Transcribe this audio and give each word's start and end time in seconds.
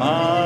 온 0.00 0.43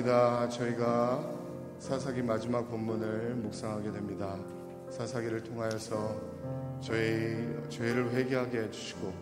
감사합니다. 0.00 0.48
저희가 0.48 1.22
사사기 1.78 2.22
마지막 2.22 2.68
본문을 2.70 3.34
묵상하게 3.36 3.92
됩니다. 3.92 4.36
사사기를 4.90 5.42
통하여서 5.42 6.20
저희 6.80 7.58
죄를 7.68 8.10
회개하게 8.10 8.62
해주시고 8.62 9.12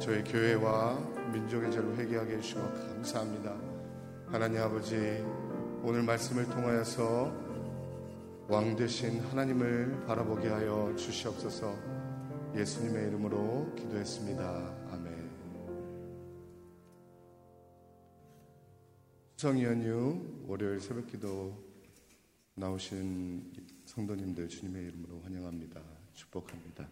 저희 0.00 0.22
교회와 0.24 0.98
민족의 1.32 1.70
죄를 1.70 1.96
회개하게 1.96 2.36
해주시고 2.36 2.60
감사합니다. 2.60 3.54
하나님 4.26 4.60
아버지 4.62 5.24
오늘 5.82 6.02
말씀을 6.02 6.44
통하여서 6.46 7.32
왕 8.48 8.76
되신 8.76 9.20
하나님을 9.20 10.04
바라보게 10.06 10.48
하여 10.48 10.92
주시옵소서 10.96 11.74
예수님의 12.56 13.08
이름으로 13.08 13.72
기도했습니다. 13.76 14.84
수 14.84 15.23
성 19.36 19.60
연휴 19.60 20.44
월요일 20.46 20.80
새벽 20.80 21.08
기도 21.08 21.60
나오신 22.54 23.52
성도님들 23.84 24.48
주님의 24.48 24.86
이름으로 24.86 25.22
환영합니다. 25.22 25.82
축복합니다. 26.14 26.88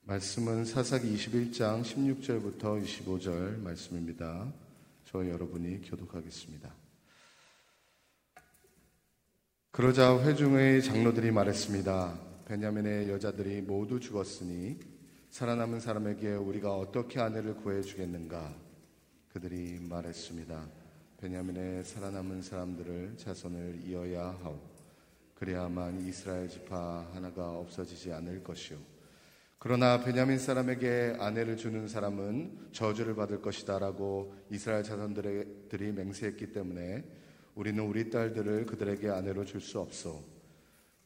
말씀은 0.00 0.64
사사기 0.64 1.14
21장 1.14 1.82
16절부터 1.82 2.82
25절 2.82 3.60
말씀입니다. 3.60 4.50
저 5.04 5.28
여러분이 5.28 5.82
교독하겠습니다. 5.82 6.74
그러자 9.72 10.24
회중의 10.24 10.82
장로들이 10.82 11.30
말했습니다. 11.32 12.18
베냐민의 12.46 13.10
여자들이 13.10 13.60
모두 13.60 14.00
죽었으니 14.00 14.91
살아남은 15.32 15.80
사람에게 15.80 16.34
우리가 16.34 16.76
어떻게 16.76 17.18
아내를 17.18 17.56
구해 17.56 17.80
주겠는가? 17.80 18.54
그들이 19.32 19.78
말했습니다. 19.80 20.68
베냐민의 21.16 21.84
살아남은 21.84 22.42
사람들을 22.42 23.14
자손을 23.16 23.80
이어야 23.82 24.38
하오. 24.42 24.60
그래야만 25.34 26.02
이스라엘 26.02 26.50
지파 26.50 27.12
하나가 27.14 27.50
없어지지 27.50 28.12
않을 28.12 28.44
것이오. 28.44 28.76
그러나 29.58 30.04
베냐민 30.04 30.38
사람에게 30.38 31.16
아내를 31.18 31.56
주는 31.56 31.88
사람은 31.88 32.68
저주를 32.72 33.14
받을 33.14 33.40
것이다라고 33.40 34.34
이스라엘 34.50 34.82
자손들이 34.82 35.92
맹세했기 35.92 36.52
때문에 36.52 37.04
우리는 37.54 37.82
우리 37.82 38.10
딸들을 38.10 38.66
그들에게 38.66 39.08
아내로 39.08 39.46
줄 39.46 39.62
수 39.62 39.80
없어. 39.80 40.22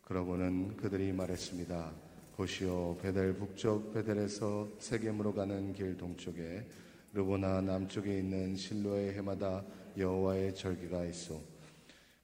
그러고는 0.02 0.76
그들이 0.76 1.12
말했습니다. 1.12 2.06
보시오 2.37 2.97
베델 2.99 3.35
북쪽 3.35 3.93
베델에서 3.94 4.69
세겜으로 4.79 5.33
가는 5.33 5.73
길 5.73 5.97
동쪽에 5.97 6.67
르보나 7.12 7.62
남쪽에 7.62 8.19
있는 8.19 8.56
실로의 8.56 9.15
해마다 9.15 9.65
여호와의 9.97 10.55
절기가 10.55 11.06
있어 11.06 11.41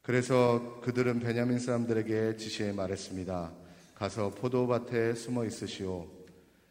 그래서 0.02 0.80
그들은 0.80 1.20
베냐민 1.20 1.60
사람들에게 1.60 2.36
지시해 2.36 2.72
말했습니다. 2.72 3.52
가서 3.94 4.30
포도밭에 4.30 5.14
숨어 5.14 5.44
있으시오. 5.44 6.08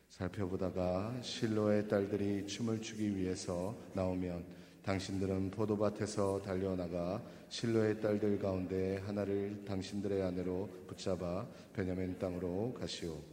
살펴보다가 0.09 1.15
실로의 1.21 1.87
딸들이 1.87 2.45
춤을 2.45 2.81
추기 2.81 3.15
위해서 3.15 3.73
나오면 3.93 4.43
당신들은 4.83 5.51
포도밭에서 5.51 6.41
달려나가 6.41 7.23
실로의 7.47 8.01
딸들 8.01 8.37
가운데 8.37 8.97
하나를 9.05 9.63
당신들의 9.63 10.21
아내로 10.23 10.69
붙잡아 10.87 11.47
베냐민 11.71 12.19
땅으로 12.19 12.73
가시오. 12.73 13.30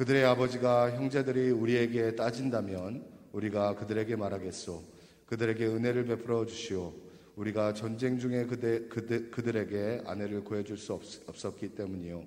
그들의 0.00 0.24
아버지가 0.24 0.96
형제들이 0.96 1.50
우리에게 1.50 2.16
따진다면 2.16 3.04
우리가 3.32 3.74
그들에게 3.74 4.16
말하겠소. 4.16 4.82
그들에게 5.26 5.66
은혜를 5.66 6.06
베풀어 6.06 6.46
주시오. 6.46 6.94
우리가 7.36 7.74
전쟁 7.74 8.18
중에 8.18 8.46
그대, 8.46 8.88
그들, 8.88 9.30
그들에게 9.30 10.04
아내를 10.06 10.42
구해줄 10.42 10.78
수 10.78 10.94
없, 10.94 11.02
없었기 11.26 11.74
때문이요. 11.74 12.24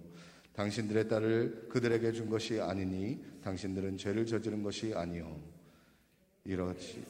당신들의 0.53 1.07
딸을 1.07 1.69
그들에게 1.69 2.11
준 2.11 2.29
것이 2.29 2.61
아니니 2.61 3.25
당신들은 3.43 3.97
죄를 3.97 4.27
저지른 4.27 4.61
것이 4.61 4.93
아니요. 4.93 5.35
이렇지. 6.45 7.03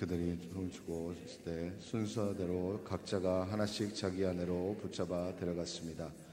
그들이 0.00 0.36
손을 0.52 0.68
주고 0.72 1.14
때 1.44 1.72
순서대로 1.78 2.82
각자가 2.82 3.44
하나씩 3.44 3.94
자기 3.94 4.26
아내로 4.26 4.76
붙잡아 4.82 5.36
데려갔습니다. 5.36 6.23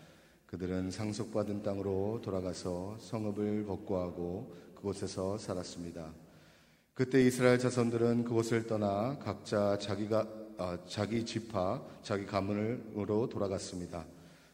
그들은 0.51 0.91
상속받은 0.91 1.63
땅으로 1.63 2.19
돌아가서 2.21 2.97
성읍을 2.99 3.63
복구하고 3.63 4.53
그곳에서 4.75 5.37
살았습니다. 5.37 6.13
그때 6.93 7.23
이스라엘 7.25 7.57
자손들은 7.57 8.25
그곳을 8.25 8.67
떠나 8.67 9.17
각자 9.17 9.77
자기가 9.77 10.27
아, 10.57 10.77
자기 10.85 11.25
지파, 11.25 11.81
자기 12.03 12.25
가문으로 12.25 13.29
돌아갔습니다. 13.29 14.05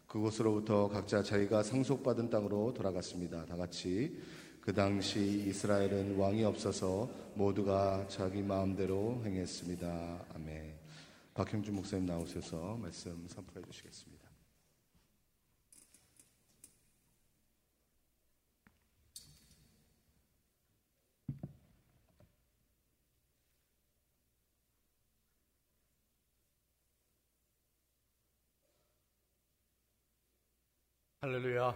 그곳으로부터 0.06 0.88
각자 0.88 1.24
자기가 1.24 1.63
상속받은 1.63 2.30
땅으로 2.30 2.75
돌아갔습니다. 2.75 3.46
다 3.46 3.58
같이 3.58 4.22
그 4.62 4.72
당시 4.72 5.20
이스라엘은 5.48 6.16
왕이 6.16 6.44
없어서 6.44 7.10
모두가 7.34 8.06
자기 8.08 8.44
마음대로 8.44 9.20
행했습니다. 9.25 10.25
아멘. 10.36 10.75
박형준 11.34 11.74
목사님 11.74 12.06
나오셔서 12.06 12.77
말씀 12.80 13.25
선포해 13.27 13.66
주시겠습니다. 13.66 14.17
할렐루야. 31.27 31.75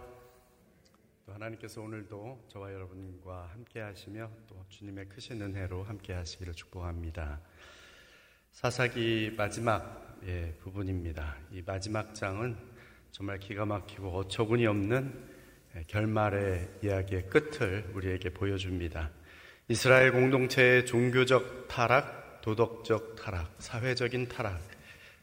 또 1.26 1.34
하나님께서 1.34 1.82
오늘도 1.82 2.46
저와 2.48 2.72
여러분과 2.72 3.50
함께 3.52 3.80
하시며 3.80 4.30
또 4.48 4.64
주님의 4.70 5.10
크신 5.10 5.42
은혜로 5.42 5.84
함께 5.84 6.14
하시기를 6.14 6.54
축복합니다. 6.54 7.38
사사기 8.52 9.34
마지막 9.36 10.16
예, 10.24 10.54
부분입니다. 10.58 11.36
이 11.50 11.62
마지막 11.66 12.14
장은 12.14 12.56
정말 13.10 13.38
기가 13.38 13.66
막히고 13.66 14.08
어처구니 14.20 14.66
없는 14.66 15.28
예, 15.76 15.82
결말의 15.86 16.70
이야기의 16.82 17.28
끝을 17.28 17.90
우리에게 17.92 18.30
보여줍니다. 18.30 19.10
이스라엘 19.68 20.12
공동체의 20.12 20.86
종교적 20.86 21.68
타락, 21.68 22.40
도덕적 22.40 23.16
타락, 23.16 23.54
사회적인 23.58 24.28
타락, 24.28 24.62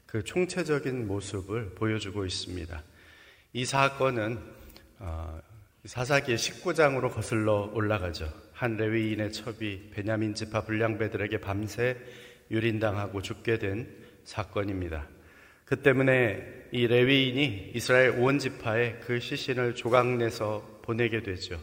그 0.05 0.24
총체적인 0.24 1.07
모습을 1.07 1.74
보여주고 1.74 2.27
있습니다. 2.27 2.83
이 3.51 3.65
사건은 3.65 4.39
어, 5.00 5.41
사사기의 5.84 6.38
19장으로 6.38 7.12
거슬러 7.12 7.72
올라가죠. 7.74 8.32
한 8.53 8.77
레위인의 8.77 9.32
첩이 9.32 9.89
베냐민 9.91 10.36
지파 10.36 10.65
불량배들에게 10.65 11.39
밤새 11.39 11.98
유린당하고 12.51 13.24
죽게 13.24 13.58
된 13.58 13.89
사건입니다. 14.24 15.08
그 15.65 15.82
때문에 15.82 16.68
이 16.72 16.86
레위인이 16.86 17.72
이스라엘 17.74 18.20
온 18.20 18.38
지파에 18.38 19.00
그 19.00 19.20
시신을 19.20 19.74
조각내서 19.74 20.82
보내게 20.84 21.24
되죠. 21.24 21.60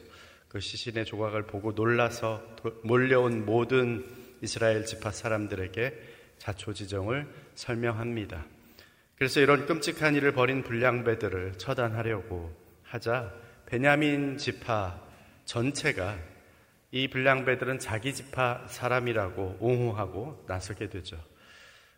그 0.48 0.58
시신의 0.58 1.04
조각을 1.04 1.46
보고 1.46 1.70
놀라서 1.70 2.42
몰려온 2.82 3.46
모든 3.46 4.04
이스라엘 4.42 4.84
지파 4.86 5.12
사람들에게 5.12 5.92
자초지정을 6.38 7.28
설명합니다. 7.54 8.44
그래서 9.16 9.40
이런 9.40 9.66
끔찍한 9.66 10.14
일을 10.14 10.32
벌인 10.32 10.62
불량배들을 10.62 11.54
처단하려고 11.56 12.54
하자 12.82 13.32
베냐민 13.66 14.36
지파 14.36 15.00
전체가 15.44 16.18
이 16.90 17.08
불량배들은 17.08 17.78
자기 17.78 18.14
지파 18.14 18.66
사람이라고 18.68 19.56
옹호하고 19.60 20.44
나서게 20.46 20.88
되죠. 20.88 21.16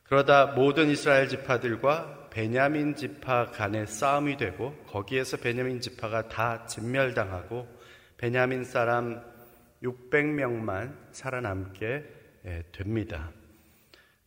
그러다 0.04 0.46
모든 0.46 0.88
이스라엘 0.88 1.28
지파들과 1.28 2.30
베냐민 2.30 2.94
지파 2.94 3.50
간의 3.50 3.86
싸움이 3.86 4.36
되고 4.36 4.74
거기에서 4.86 5.36
베냐민 5.36 5.80
지파가 5.80 6.28
다 6.28 6.64
진멸당하고 6.66 7.68
베냐민 8.16 8.64
사람 8.64 9.22
600명만 9.82 10.94
살아남게 11.12 12.04
예, 12.46 12.64
됩니다. 12.72 13.30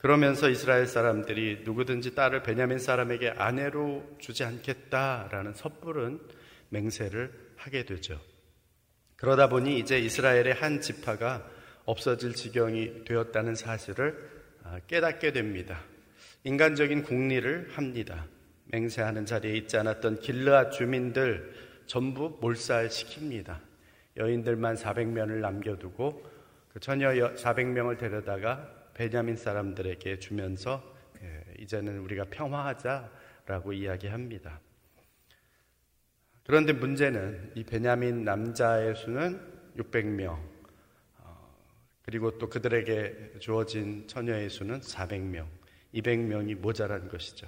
그러면서 0.01 0.50
이스라엘 0.50 0.88
사람들이 0.88 1.62
누구든지 1.63 2.15
딸을 2.15 2.41
베냐민 2.41 2.79
사람에게 2.79 3.36
아내로 3.38 4.15
주지 4.17 4.43
않겠다라는 4.43 5.53
섣부른 5.53 6.20
맹세를 6.70 7.31
하게 7.55 7.86
되죠. 7.86 8.20
그러다 9.15 9.48
보니 9.48 9.77
이제 9.77 10.00
이스라엘의 10.00 10.55
한 10.55 10.81
지파가 10.81 11.48
없어질 11.86 12.34
지경이 12.34 13.05
되었다는 13.05 13.53
사실을 13.53 14.17
아, 14.63 14.79
깨닫게 14.88 15.34
됩니다. 15.34 15.79
인간적인 16.46 17.03
국리를 17.03 17.70
합니다. 17.74 18.25
맹세하는 18.72 19.27
자리에 19.27 19.55
있지 19.55 19.77
않았던 19.77 20.22
길르앗 20.22 20.72
주민들 20.72 21.53
전부 21.86 22.39
몰살시킵니다. 22.41 23.60
여인들만 24.17 24.77
400명을 24.77 25.41
남겨두고 25.41 26.25
그 26.74 26.79
처녀 26.79 27.12
400명을 27.12 28.00
데려다가 28.00 28.81
베냐민 29.01 29.36
사람들에게 29.36 30.20
주면서 30.20 30.84
예, 31.24 31.43
이제는 31.58 31.98
우리가 32.01 32.25
평화하자라고 32.25 33.74
이야기합니다. 33.74 34.60
그런데 36.46 36.72
문제는 36.72 37.53
이 37.55 37.63
베냐민 37.63 38.24
남자의 38.24 38.96
수는 38.96 39.41
600명, 39.75 40.38
어, 41.17 41.58
그리고 42.03 42.38
또 42.38 42.48
그들에게 42.48 43.39
주어진 43.39 44.08
처녀의 44.08 44.51
수는 44.51 44.81
400명, 44.81 45.48
200명이 45.96 46.60
모자란 46.60 47.10
것이죠. 47.10 47.48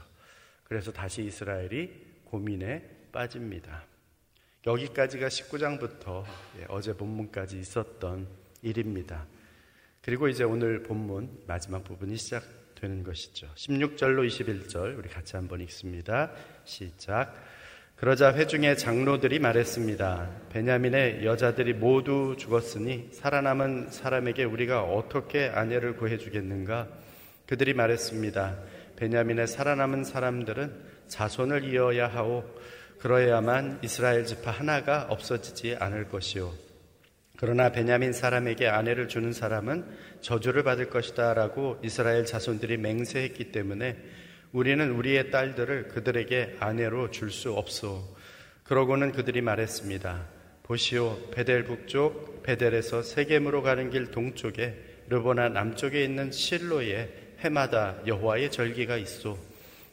그래서 0.64 0.92
다시 0.92 1.24
이스라엘이 1.24 2.24
고민에 2.26 3.10
빠집니다. 3.12 3.86
여기까지가 4.66 5.28
19장부터 5.28 6.24
예, 6.58 6.66
어제 6.70 6.98
본문까지 6.98 7.60
있었던 7.60 8.28
일입니다. 8.64 9.28
그리고 10.04 10.28
이제 10.28 10.44
오늘 10.44 10.84
본문 10.84 11.30
마지막 11.48 11.86
부분이 11.86 12.18
시작되는 12.18 13.04
것이죠. 13.06 13.48
16절로 13.56 14.28
21절 14.28 14.98
우리 14.98 15.08
같이 15.08 15.38
한번 15.38 15.62
읽습니다. 15.62 16.32
시작. 16.66 17.34
그러자 17.96 18.34
회중의 18.34 18.78
장로들이 18.78 19.40
말했습니다. 19.40 20.30
베냐민의 20.50 21.26
여자들이 21.26 21.74
모두 21.74 22.36
죽었으니 22.38 23.12
살아남은 23.14 23.92
사람에게 23.92 24.44
우리가 24.44 24.84
어떻게 24.84 25.48
아내를 25.48 25.96
구해 25.96 26.18
주겠는가? 26.18 26.90
그들이 27.48 27.74
말했습니다. 27.74 28.60
베냐민의 28.98 29.48
살아남은 29.48 30.04
사람들은 30.04 30.84
자손을 31.08 31.74
이어야 31.74 32.08
하오. 32.08 32.44
그러야만 33.00 33.80
이스라엘 33.82 34.26
지파 34.26 34.52
하나가 34.52 35.04
없어지지 35.10 35.78
않을 35.80 36.10
것이요. 36.10 36.73
그러나 37.44 37.74
베냐민 37.74 38.14
사람에게 38.14 38.70
아내를 38.70 39.10
주는 39.10 39.34
사람은 39.34 39.84
저주를 40.22 40.64
받을 40.64 40.90
것이다 40.90 41.34
라고 41.34 41.78
이스라엘 41.84 42.26
자손들이 42.26 42.78
맹세했기 42.78 43.52
때문에 43.52 43.98
우리는 44.54 44.90
우리의 44.90 45.30
딸들을 45.30 45.90
그들에게 45.90 46.56
아내로 46.62 47.12
줄 47.12 47.32
수 47.32 47.52
없소. 47.52 48.16
그러고는 48.64 49.12
그들이 49.12 49.42
말했습니다. 49.42 50.26
보시오, 50.64 51.20
베델 51.32 51.66
북쪽, 51.66 52.44
베델에서 52.44 53.02
세겜으로 53.02 53.62
가는 53.62 53.90
길 53.90 54.10
동쪽에 54.10 55.02
르보나 55.10 55.50
남쪽에 55.50 56.02
있는 56.02 56.32
실로에 56.32 57.10
해마다 57.40 57.98
여호와의 58.08 58.52
절기가 58.52 58.96
있소. 58.96 59.38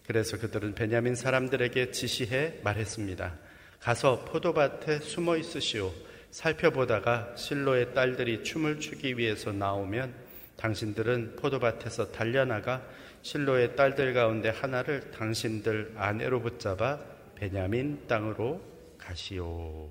그래서 0.06 0.38
그들은 0.38 0.76
베냐민 0.76 1.16
사람들에게 1.16 1.90
지시해 1.90 2.60
말했습니다. 2.62 3.34
가서 3.80 4.24
포도밭에 4.26 5.00
숨어 5.00 5.36
있으시오. 5.36 5.92
살펴보다가 6.30 7.34
실로의 7.36 7.94
딸들이 7.94 8.44
춤을 8.44 8.80
추기 8.80 9.18
위해서 9.18 9.52
나오면 9.52 10.14
당신들은 10.56 11.36
포도밭에서 11.36 12.12
달려나가 12.12 12.86
실로의 13.22 13.76
딸들 13.76 14.14
가운데 14.14 14.48
하나를 14.50 15.10
당신들 15.10 15.94
아내로 15.96 16.40
붙잡아 16.40 17.00
베냐민 17.34 18.06
땅으로 18.06 18.62
가시오. 18.98 19.90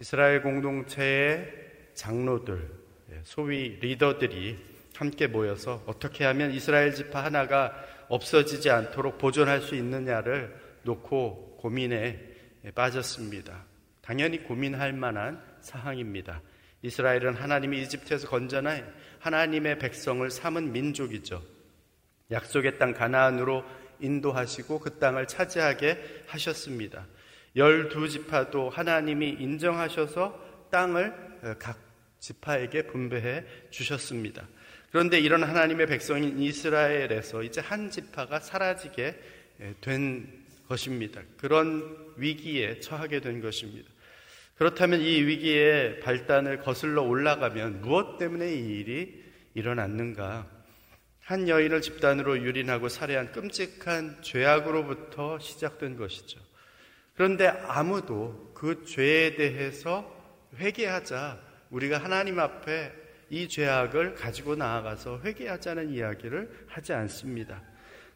이스라엘 0.00 0.42
공동체의 0.42 1.52
장로들, 1.94 2.70
예, 3.12 3.20
소위 3.24 3.78
리더들이 3.80 4.58
함께 4.96 5.26
모여서 5.26 5.82
어떻게 5.86 6.24
하면 6.24 6.52
이스라엘 6.52 6.94
지파 6.94 7.22
하나가 7.22 7.74
없어지지 8.08 8.70
않도록 8.70 9.18
보존할 9.18 9.60
수 9.60 9.74
있느냐를 9.74 10.58
놓고 10.82 11.58
고민에 11.58 12.29
빠졌습니다. 12.74 13.64
당연히 14.02 14.42
고민할 14.42 14.92
만한 14.92 15.42
사항입니다. 15.60 16.42
이스라엘은 16.82 17.34
하나님이 17.34 17.82
이집트에서 17.82 18.28
건져내 18.28 18.84
하나님의 19.18 19.78
백성을 19.78 20.28
삼은 20.30 20.72
민족이죠. 20.72 21.42
약속의 22.30 22.78
땅 22.78 22.92
가나안으로 22.92 23.64
인도하시고 24.00 24.80
그 24.80 24.98
땅을 24.98 25.26
차지하게 25.26 26.24
하셨습니다. 26.26 27.06
열두 27.56 28.08
지파도 28.08 28.70
하나님이 28.70 29.36
인정하셔서 29.40 30.68
땅을 30.70 31.56
각 31.58 31.78
지파에게 32.18 32.86
분배해 32.86 33.44
주셨습니다. 33.70 34.46
그런데 34.90 35.20
이런 35.20 35.42
하나님의 35.42 35.86
백성인 35.86 36.38
이스라엘에서 36.38 37.42
이제 37.42 37.60
한 37.60 37.90
지파가 37.90 38.40
사라지게 38.40 39.18
된 39.80 40.39
것입니다. 40.70 41.20
그런 41.36 42.14
위기에 42.16 42.78
처하게 42.78 43.20
된 43.20 43.40
것입니다. 43.40 43.90
그렇다면 44.54 45.00
이 45.00 45.22
위기의 45.22 46.00
발단을 46.00 46.60
거슬러 46.60 47.02
올라가면 47.02 47.80
무엇 47.80 48.18
때문에 48.18 48.54
이 48.54 48.78
일이 48.78 49.24
일어났는가? 49.54 50.46
한 51.20 51.48
여인을 51.48 51.80
집단으로 51.80 52.42
유린하고 52.42 52.88
살해한 52.88 53.32
끔찍한 53.32 54.22
죄악으로부터 54.22 55.38
시작된 55.38 55.96
것이죠. 55.96 56.40
그런데 57.14 57.48
아무도 57.48 58.52
그 58.54 58.84
죄에 58.84 59.34
대해서 59.34 60.16
회개하자 60.56 61.40
우리가 61.70 61.98
하나님 61.98 62.38
앞에 62.38 62.92
이 63.28 63.48
죄악을 63.48 64.14
가지고 64.14 64.56
나아가서 64.56 65.20
회개하자는 65.24 65.90
이야기를 65.90 66.66
하지 66.68 66.92
않습니다. 66.92 67.62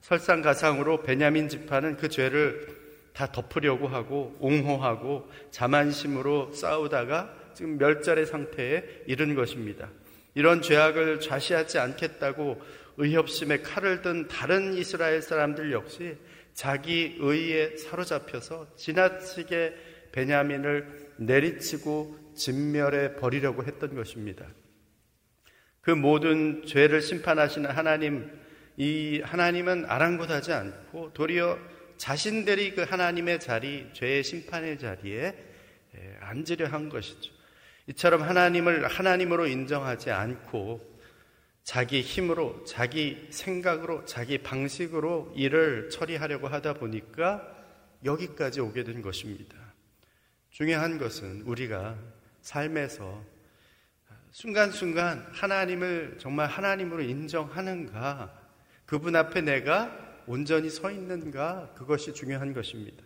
설상가상으로 0.04 1.02
베냐민 1.02 1.49
지파는 1.49 1.96
그 1.96 2.11
죄를 2.11 2.68
다 3.14 3.32
덮으려고 3.32 3.88
하고 3.88 4.37
옹호하고 4.38 5.30
자만심으로 5.50 6.52
싸우다가 6.52 7.34
지금 7.54 7.78
멸절의 7.78 8.26
상태에 8.26 8.84
이른 9.06 9.34
것입니다. 9.34 9.88
이런 10.34 10.61
죄악을 10.61 11.20
좌시하지 11.20 11.78
않겠다고 11.78 12.61
의협심에 12.99 13.62
칼을 13.62 14.02
든 14.02 14.28
다른 14.28 14.75
이스라엘 14.75 15.23
사람들 15.23 15.73
역시 15.73 16.18
자기 16.52 17.16
의에 17.18 17.78
사로잡혀서 17.78 18.76
지나치게 18.76 19.75
베냐민을 20.12 21.12
내리치고 21.16 22.34
진멸해 22.34 23.16
버리려고 23.16 23.64
했던 23.64 23.94
것입니다. 23.94 24.44
그 25.80 25.90
모든 25.92 26.66
죄를 26.66 27.00
심판하시는 27.00 27.70
하나님, 27.70 28.43
이 28.76 29.20
하나님은 29.24 29.86
아랑곳하지 29.86 30.52
않고 30.52 31.12
도리어 31.12 31.58
자신들이 31.96 32.74
그 32.74 32.82
하나님의 32.82 33.40
자리, 33.40 33.88
죄의 33.92 34.24
심판의 34.24 34.78
자리에 34.78 35.34
앉으려 36.20 36.66
한 36.68 36.88
것이죠. 36.88 37.32
이처럼 37.86 38.22
하나님을 38.22 38.88
하나님으로 38.88 39.46
인정하지 39.46 40.10
않고 40.10 40.94
자기 41.62 42.02
힘으로, 42.02 42.64
자기 42.64 43.26
생각으로, 43.30 44.04
자기 44.04 44.38
방식으로 44.38 45.32
일을 45.34 45.88
처리하려고 45.90 46.48
하다 46.48 46.74
보니까 46.74 47.48
여기까지 48.04 48.60
오게 48.60 48.84
된 48.84 49.00
것입니다. 49.00 49.56
중요한 50.50 50.98
것은 50.98 51.42
우리가 51.42 51.96
삶에서 52.42 53.22
순간순간 54.30 55.26
하나님을 55.32 56.16
정말 56.18 56.48
하나님으로 56.48 57.02
인정하는가, 57.02 58.43
그분 58.86 59.16
앞에 59.16 59.40
내가 59.40 60.22
온전히 60.26 60.70
서 60.70 60.90
있는가, 60.90 61.74
그것이 61.76 62.14
중요한 62.14 62.52
것입니다. 62.52 63.02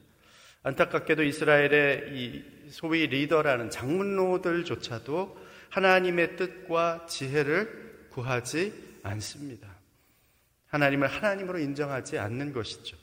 안타깝게도 0.63 1.23
이스라엘의 1.23 2.17
이 2.17 2.71
소위 2.71 3.07
리더라는 3.07 3.71
장문로들조차도 3.71 5.39
하나님의 5.71 6.37
뜻과 6.37 7.07
지혜를 7.09 8.09
구하지 8.11 8.73
않습니다. 9.03 9.69
하나님을 10.67 11.09
하나님으로 11.09 11.59
인정하지 11.59 12.19
않는 12.19 12.53
것이죠. 12.53 12.97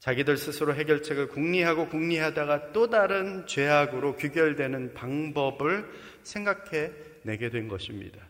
자기들 0.00 0.36
스스로 0.36 0.74
해결책을 0.74 1.28
궁리하고 1.28 1.88
궁리하다가 1.88 2.72
또 2.72 2.88
다른 2.88 3.46
죄악으로 3.46 4.16
귀결되는 4.16 4.94
방법을 4.94 5.88
생각해 6.22 6.92
내게 7.22 7.50
된 7.50 7.68
것입니다. 7.68 8.27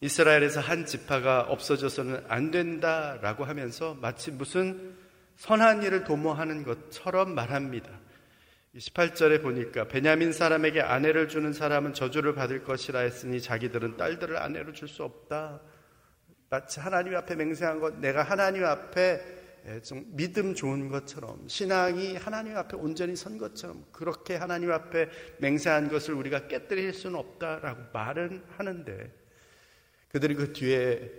이스라엘에서 0.00 0.60
한 0.60 0.84
지파가 0.84 1.42
없어져서는 1.42 2.24
안 2.28 2.50
된다라고 2.50 3.44
하면서 3.44 3.94
마치 3.94 4.30
무슨 4.30 4.94
선한 5.36 5.82
일을 5.82 6.04
도모하는 6.04 6.64
것처럼 6.64 7.34
말합니다. 7.34 7.90
18절에 8.76 9.40
보니까 9.40 9.88
베냐민 9.88 10.32
사람에게 10.32 10.82
아내를 10.82 11.28
주는 11.28 11.52
사람은 11.52 11.94
저주를 11.94 12.34
받을 12.34 12.62
것이라 12.62 13.00
했으니 13.00 13.40
자기들은 13.40 13.96
딸들을 13.96 14.36
아내로 14.36 14.72
줄 14.72 14.88
수 14.88 15.02
없다. 15.02 15.60
마치 16.50 16.78
하나님 16.78 17.16
앞에 17.16 17.34
맹세한 17.34 17.80
것, 17.80 17.98
내가 17.98 18.22
하나님 18.22 18.64
앞에 18.64 19.20
좀 19.82 20.04
믿음 20.10 20.54
좋은 20.54 20.88
것처럼 20.88 21.48
신앙이 21.48 22.16
하나님 22.16 22.56
앞에 22.56 22.76
온전히 22.76 23.16
선 23.16 23.36
것처럼 23.36 23.84
그렇게 23.92 24.36
하나님 24.36 24.70
앞에 24.70 25.08
맹세한 25.38 25.88
것을 25.88 26.14
우리가 26.14 26.46
깨뜨릴 26.46 26.92
수는 26.92 27.18
없다라고 27.18 27.86
말은 27.92 28.44
하는데 28.56 29.12
그들이 30.08 30.34
그 30.34 30.52
뒤에 30.52 31.10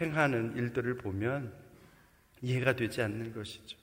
행하는 0.00 0.56
일들을 0.56 0.96
보면 0.98 1.52
이해가 2.42 2.74
되지 2.74 3.02
않는 3.02 3.34
것이죠. 3.34 3.76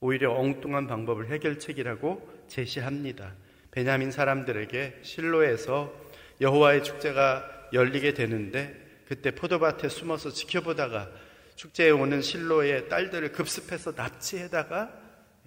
오히려 0.00 0.32
엉뚱한 0.32 0.86
방법을 0.86 1.28
해결책이라고 1.28 2.46
제시합니다. 2.48 3.34
베냐민 3.70 4.10
사람들에게 4.10 5.00
실로에서 5.02 5.94
여호와의 6.40 6.82
축제가 6.84 7.68
열리게 7.72 8.14
되는데 8.14 9.04
그때 9.06 9.32
포도밭에 9.32 9.88
숨어서 9.88 10.30
지켜보다가 10.30 11.10
축제에 11.56 11.90
오는 11.90 12.22
실로의 12.22 12.88
딸들을 12.88 13.32
급습해서 13.32 13.92
납치해다가 13.92 14.90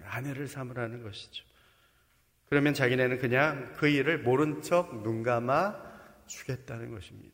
아내를 0.04 0.46
삼으라는 0.46 1.02
것이죠. 1.02 1.44
그러면 2.48 2.74
자기네는 2.74 3.18
그냥 3.18 3.72
그 3.76 3.88
일을 3.88 4.18
모른 4.18 4.62
척 4.62 5.02
눈 5.02 5.22
감아 5.22 5.74
주겠다는 6.26 6.92
것입니다. 6.92 7.33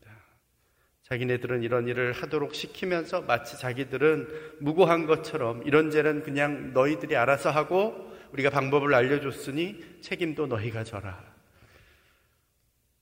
자기네들은 1.10 1.64
이런 1.64 1.88
일을 1.88 2.12
하도록 2.12 2.54
시키면서 2.54 3.22
마치 3.22 3.58
자기들은 3.58 4.28
무고한 4.60 5.06
것처럼 5.06 5.60
이런 5.66 5.90
죄는 5.90 6.22
그냥 6.22 6.72
너희들이 6.72 7.16
알아서 7.16 7.50
하고 7.50 8.12
우리가 8.30 8.50
방법을 8.50 8.94
알려줬으니 8.94 10.02
책임도 10.02 10.46
너희가 10.46 10.84
져라. 10.84 11.20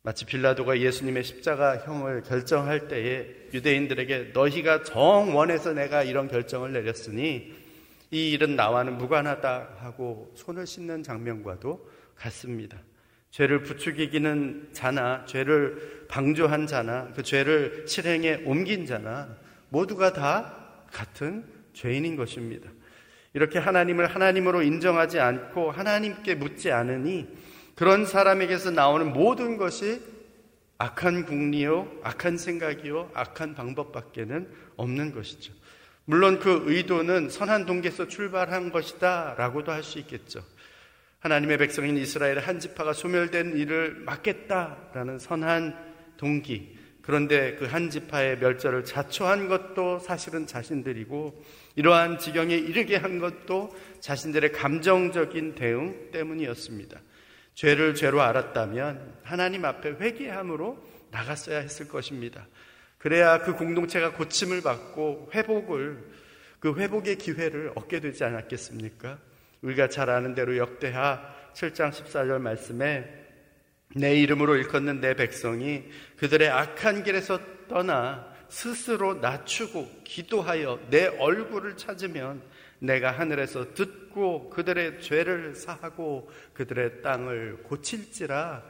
마치 0.03 0.25
빌라도가 0.25 0.81
예수님의 0.81 1.23
십자가형을 1.23 2.23
결정할 2.23 2.89
때에 2.89 3.27
유대인들에게 3.53 4.31
너희가 4.33 4.85
정원해서 4.85 5.75
내가 5.75 6.03
이런 6.03 6.29
결정을 6.29 6.73
내렸으니 6.73 7.53
이 8.11 8.31
일은 8.31 8.57
나와는 8.57 8.97
무관하다 8.97 9.77
하고 9.81 10.33
손을 10.35 10.67
씻는 10.67 11.03
장면과도 11.03 11.87
같습니다. 12.15 12.79
죄를 13.31 13.63
부추기기는 13.63 14.71
자나 14.73 15.25
죄를 15.27 16.07
방조한 16.09 16.67
자나 16.67 17.13
그 17.15 17.23
죄를 17.23 17.85
실행에 17.87 18.43
옮긴 18.45 18.87
자나 18.87 19.29
모두가 19.69 20.13
다 20.13 20.55
같은 20.91 21.45
죄인인 21.75 22.17
것입니다. 22.17 22.71
이렇게 23.35 23.59
하나님을 23.59 24.07
하나님으로 24.07 24.63
인정하지 24.63 25.21
않고 25.21 25.71
하나님께 25.71 26.35
묻지 26.35 26.73
않으니 26.73 27.29
그런 27.75 28.07
사람에게서 28.07 28.71
나오는 28.71 29.13
모든 29.13 29.57
것이 29.57 30.01
악한 30.79 31.27
궁리요, 31.27 31.91
악한 32.03 32.39
생각이요, 32.39 33.11
악한 33.15 33.55
방법밖에는 33.55 34.49
없는 34.77 35.13
것이죠. 35.13 35.53
물론 36.05 36.39
그 36.39 36.63
의도는 36.65 37.29
선한 37.29 37.67
동기에서 37.67 38.09
출발한 38.09 38.73
것이다 38.73 39.35
라고도 39.37 39.71
할 39.73 39.83
수 39.83 39.99
있겠죠. 39.99 40.43
하나님의 41.21 41.59
백성인 41.59 41.97
이스라엘의 41.97 42.41
한 42.41 42.61
지파가 42.61 42.93
소멸된 42.93 43.57
일을 43.57 43.95
막겠다라는 44.05 45.19
선한 45.19 45.77
동기. 46.17 46.77
그런데 47.03 47.55
그 47.55 47.65
한 47.65 47.89
지파의 47.89 48.39
멸절을 48.39 48.85
자초한 48.85 49.49
것도 49.49 49.99
사실은 49.99 50.47
자신들이고 50.47 51.43
이러한 51.77 52.19
지경에 52.19 52.55
이르게 52.55 52.97
한 52.97 53.19
것도 53.19 53.75
자신들의 54.01 54.53
감정적인 54.53 55.55
대응 55.55 56.11
때문이었습니다. 56.11 57.01
죄를 57.55 57.95
죄로 57.95 58.21
알았다면 58.21 59.21
하나님 59.23 59.65
앞에 59.65 59.93
회개함으로 59.93 60.79
나갔어야 61.11 61.61
했을 61.61 61.89
것입니다. 61.89 62.47
그래야 62.99 63.41
그 63.41 63.55
공동체가 63.55 64.13
고침을 64.13 64.61
받고 64.63 65.31
회복을 65.35 66.11
그 66.61 66.75
회복의 66.75 67.17
기회를 67.17 67.73
얻게 67.75 68.01
되지 68.01 68.23
않았겠습니까? 68.25 69.19
우리가 69.63 69.89
잘 69.89 70.11
아는 70.11 70.35
대로 70.35 70.57
역대하 70.57 71.35
7장 71.55 71.91
14절 71.91 72.41
말씀에 72.41 73.27
내 73.95 74.15
이름으로 74.21 74.57
일컫는 74.57 75.01
내 75.01 75.15
백성이 75.15 75.85
그들의 76.19 76.49
악한 76.49 77.05
길에서 77.05 77.41
떠나 77.69 78.33
스스로 78.49 79.15
낮추고 79.15 80.03
기도하여 80.05 80.81
내 80.91 81.07
얼굴을 81.07 81.77
찾으면 81.77 82.43
내가 82.79 83.11
하늘에서 83.11 83.75
듣고 83.75 84.51
그들의 84.51 85.01
죄를 85.01 85.55
사하고 85.55 86.31
그들의 86.55 87.03
땅을 87.03 87.63
고칠지라 87.65 88.63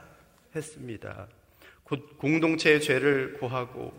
했습니다. 0.55 1.29
곧 1.85 2.19
공동체의 2.19 2.81
죄를 2.81 3.35
고하고 3.35 3.93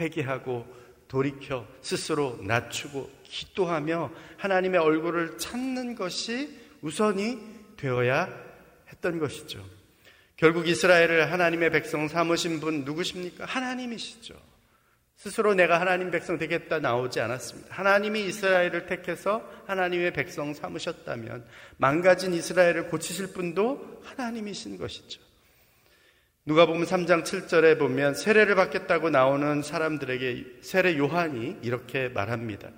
회개하고 0.00 0.66
돌이켜 1.08 1.66
스스로 1.80 2.38
낮추고 2.42 3.10
기도하며 3.32 4.10
하나님의 4.36 4.78
얼굴을 4.78 5.38
찾는 5.38 5.94
것이 5.94 6.50
우선이 6.82 7.38
되어야 7.78 8.28
했던 8.92 9.18
것이죠. 9.18 9.64
결국 10.36 10.68
이스라엘을 10.68 11.32
하나님의 11.32 11.70
백성 11.70 12.08
삼으신 12.08 12.60
분 12.60 12.84
누구십니까? 12.84 13.46
하나님이시죠. 13.46 14.34
스스로 15.16 15.54
내가 15.54 15.80
하나님 15.80 16.10
백성 16.10 16.36
되겠다 16.36 16.80
나오지 16.80 17.20
않았습니다. 17.20 17.74
하나님이 17.74 18.26
이스라엘을 18.26 18.86
택해서 18.86 19.48
하나님의 19.66 20.12
백성 20.12 20.52
삼으셨다면 20.52 21.46
망가진 21.76 22.34
이스라엘을 22.34 22.88
고치실 22.88 23.28
분도 23.32 24.02
하나님이신 24.04 24.78
것이죠. 24.78 25.22
누가 26.44 26.66
보면 26.66 26.84
3장 26.84 27.22
7절에 27.22 27.78
보면 27.78 28.14
세례를 28.14 28.56
받겠다고 28.56 29.10
나오는 29.10 29.62
사람들에게 29.62 30.58
세례 30.60 30.98
요한이 30.98 31.58
이렇게 31.62 32.08
말합니다. 32.08 32.70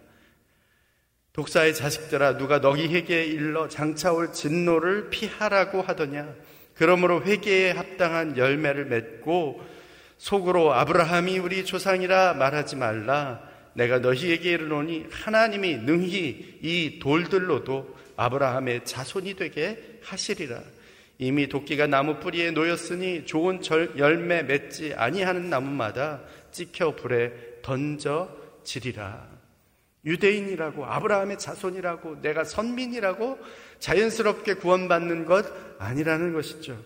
독사의 1.35 1.75
자식들아 1.75 2.37
누가 2.39 2.61
너희에게 2.61 3.25
일러 3.25 3.69
장차올 3.69 4.33
진노를 4.33 5.11
피하라고 5.11 5.83
하더냐 5.83 6.33
그러므로 6.75 7.23
회개에 7.23 7.73
합당한 7.73 8.37
열매를 8.37 8.85
맺고 8.87 9.61
속으로 10.17 10.73
아브라함이 10.73 11.39
우리 11.39 11.65
조상이라 11.65 12.35
말하지 12.35 12.77
말라. 12.77 13.43
내가 13.75 13.99
너희에게 13.99 14.53
이르노니 14.53 15.07
하나님이 15.11 15.79
능히 15.79 16.59
이 16.63 16.99
돌들로도 17.01 17.97
아브라함의 18.17 18.85
자손이 18.85 19.35
되게 19.35 19.99
하시리라. 20.03 20.63
이미 21.19 21.49
도끼가 21.49 21.89
나무 21.89 22.21
뿌리에 22.21 22.53
놓였으니 22.53 23.27
좋은 23.27 23.61
열매 23.99 24.43
맺지 24.43 24.95
아니하는 24.97 25.51
나무마다 25.51 26.21
찍혀 26.53 26.95
불에 26.95 27.33
던져지리라. 27.63 29.34
유대인이라고 30.05 30.85
아브라함의 30.85 31.39
자손이라고 31.39 32.21
내가 32.21 32.45
선민이라고 32.45 33.39
자연스럽게 33.79 34.55
구원받는 34.55 35.25
것 35.25 35.47
아니라는 35.79 36.33
것이죠. 36.33 36.79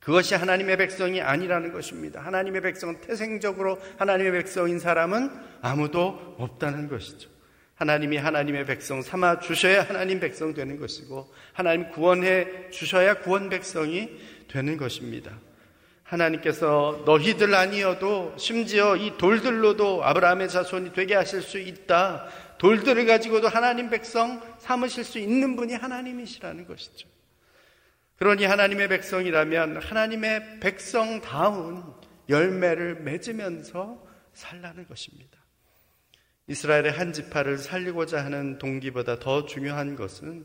그것이 0.00 0.34
하나님의 0.34 0.78
백성이 0.78 1.20
아니라는 1.20 1.72
것입니다. 1.72 2.20
하나님의 2.20 2.60
백성은 2.62 3.00
태생적으로 3.02 3.78
하나님의 3.98 4.32
백성인 4.32 4.78
사람은 4.80 5.30
아무도 5.60 6.34
없다는 6.38 6.88
것이죠. 6.88 7.30
하나님이 7.76 8.16
하나님의 8.16 8.64
백성 8.66 9.02
삼아 9.02 9.40
주셔야 9.40 9.82
하나님 9.82 10.20
백성 10.20 10.54
되는 10.54 10.78
것이고 10.78 11.32
하나님 11.52 11.88
구원해 11.90 12.70
주셔야 12.70 13.14
구원 13.14 13.48
백성이 13.48 14.10
되는 14.48 14.76
것입니다. 14.76 15.32
하나님께서 16.12 17.02
너희들 17.06 17.54
아니어도 17.54 18.34
심지어 18.36 18.96
이 18.96 19.16
돌들로도 19.16 20.04
아브라함의 20.04 20.48
자손이 20.50 20.92
되게 20.92 21.14
하실 21.14 21.42
수 21.42 21.58
있다. 21.58 22.28
돌들을 22.58 23.06
가지고도 23.06 23.48
하나님 23.48 23.90
백성 23.90 24.40
삼으실 24.58 25.04
수 25.04 25.18
있는 25.18 25.56
분이 25.56 25.74
하나님이시라는 25.74 26.66
것이죠. 26.66 27.08
그러니 28.18 28.44
하나님의 28.44 28.88
백성이라면 28.88 29.78
하나님의 29.78 30.60
백성다운 30.60 31.82
열매를 32.28 32.96
맺으면서 33.00 34.00
살라는 34.32 34.86
것입니다. 34.86 35.38
이스라엘의 36.46 36.92
한 36.92 37.12
지파를 37.12 37.58
살리고자 37.58 38.24
하는 38.24 38.58
동기보다 38.58 39.18
더 39.18 39.46
중요한 39.46 39.96
것은 39.96 40.44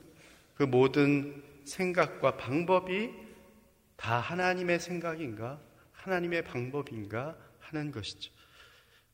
그 0.55 0.63
모든 0.63 1.43
생각과 1.65 2.37
방법이 2.37 3.26
다 3.97 4.19
하나님의 4.19 4.79
생각인가, 4.79 5.59
하나님의 5.91 6.43
방법인가 6.43 7.35
하는 7.59 7.91
것이죠. 7.91 8.31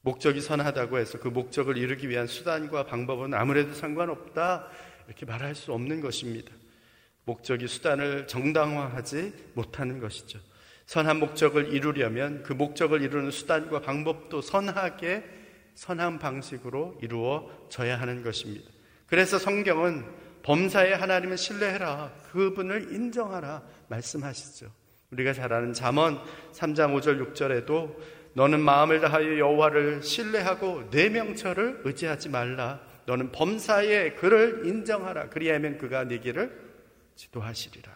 목적이 0.01 0.41
선하다고 0.41 0.99
해서 0.99 1.17
그 1.17 1.29
목적을 1.29 1.77
이루기 1.77 2.09
위한 2.09 2.27
수단과 2.27 2.85
방법은 2.85 3.33
아무래도 3.33 3.73
상관없다. 3.73 4.67
이렇게 5.07 5.25
말할 5.25 5.55
수 5.55 5.73
없는 5.73 6.01
것입니다. 6.01 6.51
목적이 7.25 7.67
수단을 7.67 8.27
정당화하지 8.27 9.51
못하는 9.53 9.99
것이죠. 9.99 10.39
선한 10.85 11.19
목적을 11.19 11.73
이루려면 11.73 12.43
그 12.43 12.51
목적을 12.51 13.01
이루는 13.01 13.31
수단과 13.31 13.81
방법도 13.81 14.41
선하게 14.41 15.23
선한 15.75 16.19
방식으로 16.19 16.99
이루어져야 17.01 17.99
하는 17.99 18.23
것입니다. 18.23 18.69
그래서 19.07 19.39
성경은 19.39 20.05
범사에 20.43 20.93
하나님을 20.93 21.38
신뢰해라. 21.38 22.12
그분을 22.32 22.93
인정하라. 22.93 23.63
말씀하시죠. 23.88 24.71
우리가 25.12 25.34
잘 25.34 25.51
아는 25.53 25.73
잠언 25.73 26.21
3장 26.53 26.99
5절 26.99 27.34
6절에도 27.34 27.95
너는 28.34 28.60
마음을 28.60 28.99
다하여 28.99 29.38
여호와를 29.38 30.01
신뢰하고 30.03 30.89
내 30.89 31.10
명철을 31.10 31.82
의지하지 31.84 32.29
말라. 32.29 32.82
너는 33.06 33.32
범사에 33.32 34.13
그를 34.13 34.65
인정하라. 34.65 35.29
그리하면 35.29 35.77
그가 35.77 36.03
네 36.06 36.19
길을 36.19 36.62
지도하시리라. 37.15 37.91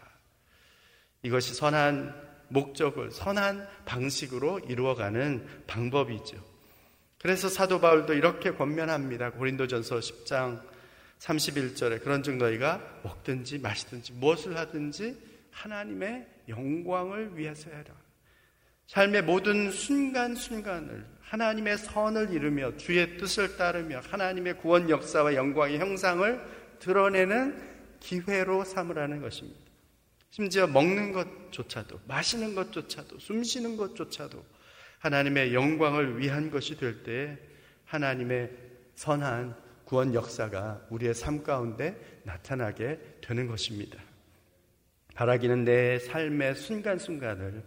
이것이 1.24 1.54
선한 1.54 2.28
목적을 2.50 3.12
선한 3.12 3.68
방식으로 3.86 4.60
이루어가는 4.60 5.64
방법이죠. 5.68 6.38
그래서 7.20 7.50
사도 7.50 7.82
바울도 7.82 8.14
이렇게 8.14 8.52
권면합니다. 8.52 9.32
고린도전서 9.32 10.00
10장 10.00 10.62
31절에 11.20 12.04
그런즉 12.04 12.38
너희가 12.38 13.00
먹든지 13.04 13.60
마시든지 13.60 14.14
무엇을 14.14 14.58
하든지 14.58 15.18
하나님의 15.52 16.28
영광을 16.50 17.38
위해서 17.38 17.70
해라. 17.70 17.94
삶의 18.88 19.24
모든 19.24 19.72
순간순간을 19.72 21.06
하나님의 21.22 21.78
선을 21.78 22.32
이루며 22.32 22.78
주의 22.78 23.18
뜻을 23.18 23.58
따르며 23.58 24.00
하나님의 24.00 24.60
구원 24.60 24.90
역사와 24.90 25.36
영광의 25.36 25.80
형상을 25.80 26.42
드러내는 26.80 27.60
기회로 28.00 28.64
삼으라는 28.64 29.22
것입니다. 29.22 29.60
심지어 30.30 30.68
먹는 30.68 31.12
것조차도, 31.12 32.02
마시는 32.08 32.56
것조차도, 32.56 33.20
숨 33.20 33.44
쉬는 33.44 33.76
것조차도 33.76 34.46
하나님의 35.00 35.54
영광을 35.54 36.20
위한 36.20 36.52
것이 36.52 36.78
될때 36.78 37.38
하나님의 37.86 38.52
선한 38.96 39.56
구원 39.88 40.14
역사가 40.14 40.86
우리의 40.90 41.14
삶 41.14 41.44
가운데 41.44 42.20
나타나게 42.24 43.00
되는 43.22 43.48
것입니다. 43.48 43.98
바라기는 45.16 45.64
내 45.64 45.98
삶의 45.98 46.56
순간순간을 46.56 47.64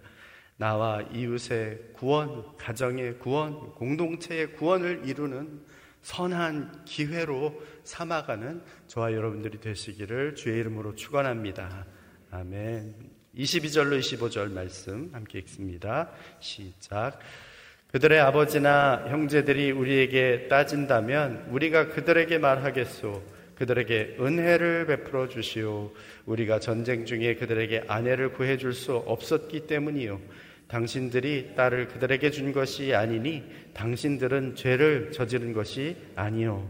나와 0.58 1.00
이웃의 1.00 1.94
구원, 1.94 2.54
가정의 2.58 3.18
구원, 3.18 3.72
공동체의 3.74 4.52
구원을 4.52 5.08
이루는 5.08 5.64
선한 6.02 6.84
기회로 6.84 7.58
삼아가는 7.84 8.62
저와 8.86 9.14
여러분들이 9.14 9.58
되시기를 9.58 10.34
주의 10.34 10.60
이름으로 10.60 10.94
축원합니다. 10.96 11.86
아멘. 12.30 12.94
22절로 13.34 13.98
25절 13.98 14.52
말씀 14.52 15.08
함께 15.14 15.38
읽습니다. 15.38 16.10
시작. 16.38 17.18
그들의 17.92 18.20
아버지나 18.20 19.06
형제들이 19.08 19.72
우리에게 19.72 20.46
따진다면 20.48 21.46
우리가 21.50 21.88
그들에게 21.88 22.38
말하겠소. 22.38 23.20
그들에게 23.56 24.16
은혜를 24.20 24.86
베풀어 24.86 25.28
주시오. 25.28 25.90
우리가 26.24 26.60
전쟁 26.60 27.04
중에 27.04 27.34
그들에게 27.34 27.84
아내를 27.88 28.32
구해 28.32 28.56
줄 28.56 28.72
수 28.72 28.94
없었기 28.94 29.66
때문이요. 29.66 30.20
당신들이 30.68 31.56
딸을 31.56 31.88
그들에게 31.88 32.30
준 32.30 32.52
것이 32.52 32.94
아니니 32.94 33.42
당신들은 33.74 34.54
죄를 34.54 35.10
저지른 35.10 35.52
것이 35.52 35.96
아니요. 36.14 36.66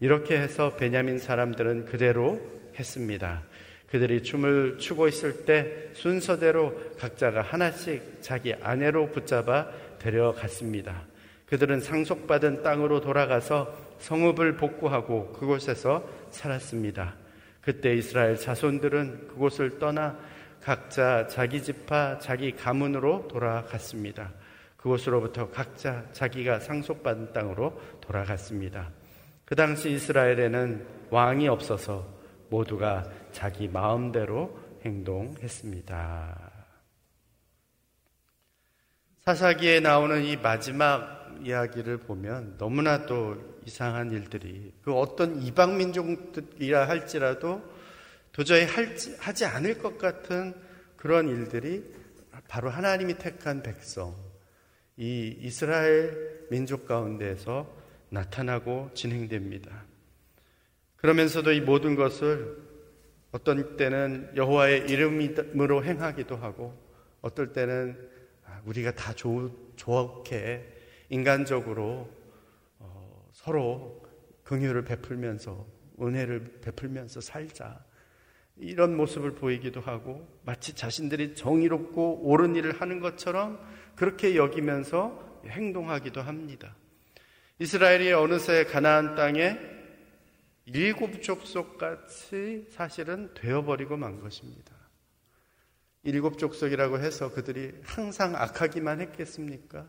이렇게 0.00 0.38
해서 0.38 0.74
베냐민 0.76 1.18
사람들은 1.18 1.84
그대로 1.84 2.40
했습니다. 2.78 3.42
그들이 3.90 4.22
춤을 4.22 4.78
추고 4.78 5.06
있을 5.06 5.44
때 5.44 5.90
순서대로 5.92 6.74
각자가 6.98 7.42
하나씩 7.42 8.22
자기 8.22 8.54
아내로 8.54 9.10
붙잡아 9.10 9.68
데려갔습니다. 10.02 11.04
그들은 11.46 11.80
상속받은 11.80 12.62
땅으로 12.62 13.00
돌아가서 13.00 13.74
성읍을 13.98 14.56
복구하고 14.56 15.32
그곳에서 15.32 16.08
살았습니다. 16.30 17.14
그때 17.60 17.94
이스라엘 17.94 18.36
자손들은 18.36 19.28
그곳을 19.28 19.78
떠나 19.78 20.18
각자 20.60 21.26
자기 21.26 21.62
집파 21.62 22.18
자기 22.18 22.52
가문으로 22.52 23.28
돌아갔습니다. 23.28 24.32
그곳으로부터 24.76 25.50
각자 25.50 26.04
자기가 26.12 26.60
상속받은 26.60 27.32
땅으로 27.32 27.80
돌아갔습니다. 28.00 28.90
그 29.44 29.54
당시 29.54 29.90
이스라엘에는 29.90 30.86
왕이 31.10 31.48
없어서 31.48 32.06
모두가 32.48 33.04
자기 33.30 33.68
마음대로 33.68 34.58
행동했습니다. 34.84 36.51
사사기에 39.24 39.78
나오는 39.78 40.24
이 40.24 40.36
마지막 40.36 41.38
이야기를 41.44 41.98
보면 41.98 42.56
너무나 42.58 43.06
또 43.06 43.36
이상한 43.64 44.10
일들이 44.10 44.72
그 44.82 44.92
어떤 44.92 45.40
이방 45.40 45.76
민족이라 45.76 46.88
할지라도 46.88 47.62
도저히 48.32 48.64
할지, 48.64 49.14
하지 49.20 49.44
않을 49.44 49.78
것 49.78 49.96
같은 49.96 50.54
그런 50.96 51.28
일들이 51.28 51.84
바로 52.48 52.68
하나님이 52.68 53.14
택한 53.18 53.62
백성, 53.62 54.16
이 54.96 55.36
이스라엘 55.38 56.46
민족 56.50 56.88
가운데에서 56.88 57.72
나타나고 58.08 58.90
진행됩니다. 58.94 59.84
그러면서도 60.96 61.52
이 61.52 61.60
모든 61.60 61.94
것을 61.94 62.56
어떤 63.30 63.76
때는 63.76 64.32
여호와의 64.34 64.88
이름으로 64.88 65.84
행하기도 65.84 66.36
하고 66.36 66.76
어떨 67.20 67.52
때는 67.52 67.96
아, 67.96 68.21
우리가 68.64 68.94
다 68.94 69.12
좋, 69.12 69.50
좋게 69.76 70.72
인간적으로 71.08 72.08
어, 72.78 73.28
서로 73.32 74.02
긍휼을 74.44 74.84
베풀면서 74.84 75.66
은혜를 76.00 76.60
베풀면서 76.62 77.20
살자 77.20 77.84
이런 78.56 78.96
모습을 78.96 79.34
보이기도 79.34 79.80
하고 79.80 80.26
마치 80.44 80.74
자신들이 80.74 81.34
정의롭고 81.34 82.22
옳은 82.22 82.54
일을 82.56 82.80
하는 82.80 83.00
것처럼 83.00 83.60
그렇게 83.96 84.36
여기면서 84.36 85.40
행동하기도 85.46 86.20
합니다. 86.20 86.76
이스라엘이 87.58 88.12
어느새 88.12 88.64
가나안 88.64 89.14
땅에 89.14 89.58
일곱 90.64 91.22
족속 91.22 91.78
같이 91.78 92.66
사실은 92.70 93.32
되어버리고 93.34 93.96
만 93.96 94.20
것입니다. 94.20 94.71
일곱 96.04 96.38
족속이라고 96.38 96.98
해서 96.98 97.30
그들이 97.32 97.72
항상 97.84 98.34
악하기만 98.34 99.00
했겠습니까? 99.00 99.86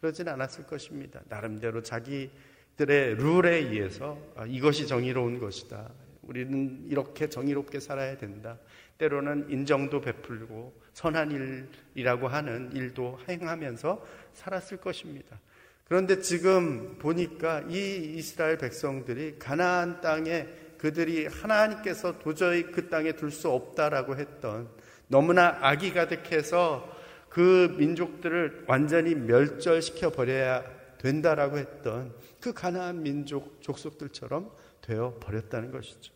그러진 0.00 0.28
않았을 0.28 0.66
것입니다. 0.66 1.20
나름대로 1.28 1.82
자기들의 1.82 3.16
룰에 3.16 3.56
의해서 3.56 4.18
아, 4.36 4.46
이것이 4.46 4.86
정의로운 4.86 5.38
것이다. 5.38 5.90
우리는 6.22 6.86
이렇게 6.88 7.28
정의롭게 7.28 7.80
살아야 7.80 8.16
된다. 8.16 8.58
때로는 8.96 9.50
인정도 9.50 10.00
베풀고 10.00 10.80
선한 10.94 11.68
일이라고 11.94 12.28
하는 12.28 12.72
일도 12.72 13.18
행하면서 13.28 14.06
살았을 14.32 14.78
것입니다. 14.78 15.38
그런데 15.84 16.20
지금 16.20 16.96
보니까 16.98 17.62
이 17.68 18.14
이스라엘 18.16 18.56
백성들이 18.58 19.38
가나안 19.38 20.00
땅에 20.00 20.46
그들이 20.78 21.26
하나님께서 21.26 22.18
도저히 22.18 22.62
그 22.62 22.88
땅에 22.88 23.12
둘 23.12 23.30
수 23.30 23.50
없다라고 23.50 24.16
했던 24.16 24.70
너무나 25.10 25.58
악이 25.60 25.92
가득해서 25.92 26.88
그 27.28 27.74
민족들을 27.78 28.64
완전히 28.68 29.16
멸절시켜 29.16 30.10
버려야 30.10 30.62
된다라고 30.98 31.58
했던 31.58 32.14
그 32.40 32.52
가나안 32.52 33.02
민족 33.02 33.60
족속들처럼 33.60 34.50
되어 34.80 35.16
버렸다는 35.20 35.72
것이죠. 35.72 36.12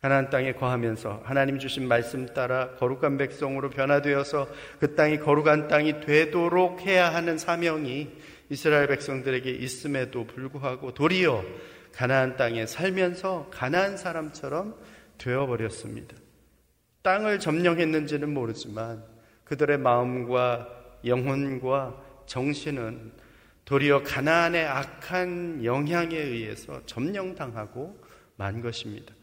가나안 0.00 0.28
땅에 0.28 0.54
거하면서 0.54 1.22
하나님 1.24 1.60
주신 1.60 1.86
말씀 1.86 2.26
따라 2.26 2.72
거룩한 2.72 3.16
백성으로 3.16 3.70
변화되어서 3.70 4.48
그 4.80 4.96
땅이 4.96 5.20
거룩한 5.20 5.68
땅이 5.68 6.00
되도록 6.00 6.82
해야 6.82 7.14
하는 7.14 7.38
사명이 7.38 8.10
이스라엘 8.50 8.88
백성들에게 8.88 9.50
있음에도 9.50 10.26
불구하고 10.26 10.92
도리어 10.94 11.44
가나안 11.92 12.36
땅에 12.36 12.66
살면서 12.66 13.50
가나안 13.52 13.96
사람처럼 13.96 14.74
되어 15.16 15.46
버렸습니다. 15.46 16.23
땅을 17.04 17.38
점령했는지는 17.38 18.32
모르지만 18.32 19.04
그들의 19.44 19.78
마음과 19.78 21.00
영혼과 21.04 22.02
정신은 22.24 23.12
도리어 23.66 24.02
가나안의 24.02 24.66
악한 24.66 25.64
영향에 25.64 26.16
의해서 26.16 26.84
점령당하고 26.86 28.02
만 28.36 28.62
것입니다. 28.62 29.14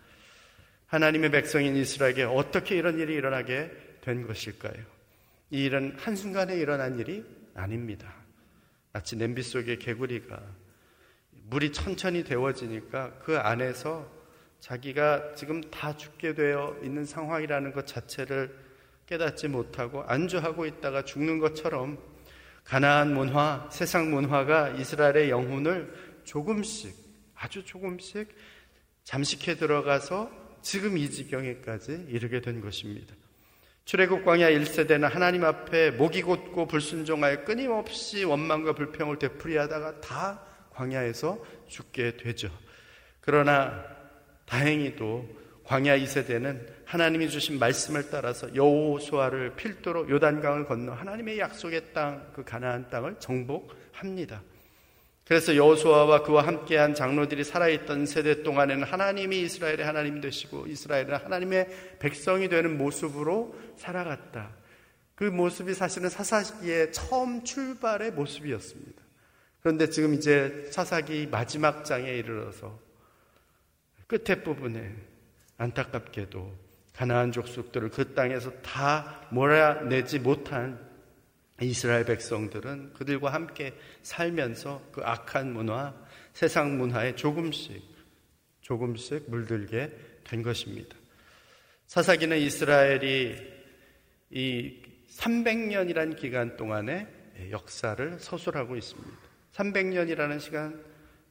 하나님의 0.85 1.31
백성인 1.31 1.75
이스라엘에게 1.75 2.23
어떻게 2.23 2.75
이런 2.77 2.99
일이 2.99 3.15
일어나게 3.15 3.71
된 4.01 4.27
것일까요? 4.27 4.83
이 5.49 5.63
일은 5.63 5.95
한순간에 5.97 6.55
일어난 6.55 6.99
일이 6.99 7.25
아닙니다. 7.55 8.13
마치 8.93 9.15
냄비 9.15 9.41
속의 9.41 9.79
개구리가 9.79 10.39
물이 11.49 11.71
천천히 11.71 12.23
데워지니까 12.23 13.15
그 13.23 13.39
안에서 13.39 14.20
자기가 14.61 15.33
지금 15.35 15.59
다 15.69 15.97
죽게 15.97 16.35
되어 16.35 16.77
있는 16.83 17.03
상황이라는 17.03 17.73
것 17.73 17.87
자체를 17.87 18.55
깨닫지 19.07 19.47
못하고 19.49 20.03
안주하고 20.03 20.65
있다가 20.65 21.03
죽는 21.03 21.39
것처럼 21.39 21.97
가나안 22.63 23.13
문화, 23.13 23.67
세상 23.71 24.11
문화가 24.11 24.69
이스라엘의 24.69 25.31
영혼을 25.31 25.93
조금씩 26.23 26.95
아주 27.35 27.65
조금씩 27.65 28.29
잠식해 29.03 29.55
들어가서 29.55 30.31
지금 30.61 30.95
이 30.95 31.09
지경에까지 31.09 32.05
이르게 32.07 32.39
된 32.39 32.61
것입니다. 32.61 33.15
출애굽 33.85 34.23
광야 34.23 34.51
1세대는 34.51 35.09
하나님 35.09 35.43
앞에 35.43 35.89
목이 35.89 36.21
곧고 36.21 36.67
불순종하여 36.67 37.43
끊임없이 37.43 38.23
원망과 38.23 38.73
불평을 38.73 39.17
되풀이하다가 39.17 40.01
다 40.01 40.45
광야에서 40.69 41.43
죽게 41.67 42.17
되죠. 42.17 42.51
그러나 43.21 43.83
다행히도 44.51 45.29
광야 45.63 45.97
2세대는 45.99 46.67
하나님이 46.83 47.29
주신 47.29 47.57
말씀을 47.57 48.09
따라서 48.11 48.53
여호수아를 48.53 49.55
필두로 49.55 50.09
요단강을 50.09 50.65
건너 50.65 50.91
하나님의 50.91 51.39
약속의 51.39 51.93
땅, 51.93 52.29
그 52.33 52.43
가나안 52.43 52.89
땅을 52.89 53.15
정복합니다. 53.19 54.43
그래서 55.23 55.55
여호수아와 55.55 56.23
그와 56.23 56.45
함께한 56.45 56.95
장로들이 56.95 57.45
살아있던 57.45 58.05
세대 58.05 58.43
동안에는 58.43 58.83
하나님이 58.83 59.41
이스라엘의 59.43 59.85
하나님 59.85 60.19
되시고 60.19 60.67
이스라엘은 60.67 61.15
하나님의 61.15 61.67
백성이 61.99 62.49
되는 62.49 62.77
모습으로 62.77 63.55
살아갔다. 63.77 64.53
그 65.15 65.23
모습이 65.23 65.73
사실은 65.73 66.09
사사기의 66.09 66.91
처음 66.91 67.45
출발의 67.45 68.11
모습이었습니다. 68.11 69.01
그런데 69.61 69.89
지금 69.89 70.13
이제 70.13 70.67
사사기 70.71 71.29
마지막 71.31 71.85
장에 71.85 72.11
이르러서 72.11 72.90
끝에 74.11 74.43
부분에 74.43 74.93
안타깝게도 75.55 76.53
가나안 76.93 77.31
족속들을 77.31 77.91
그 77.91 78.13
땅에서 78.13 78.51
다 78.61 79.25
몰아내지 79.31 80.19
못한 80.19 80.85
이스라엘 81.61 82.03
백성들은 82.03 82.91
그들과 82.91 83.31
함께 83.31 83.73
살면서 84.01 84.89
그 84.91 85.01
악한 85.01 85.53
문화, 85.53 85.95
세상 86.33 86.77
문화에 86.77 87.15
조금씩, 87.15 87.81
조금씩 88.59 89.29
물들게 89.29 89.89
된 90.25 90.43
것입니다. 90.43 90.97
사사기는 91.87 92.37
이스라엘이 92.37 93.37
이 94.31 94.81
300년이란 95.09 96.17
기간 96.17 96.57
동안에 96.57 97.07
역사를 97.51 98.19
서술하고 98.19 98.75
있습니다. 98.75 99.17
300년이라는 99.53 100.39
시간 100.41 100.83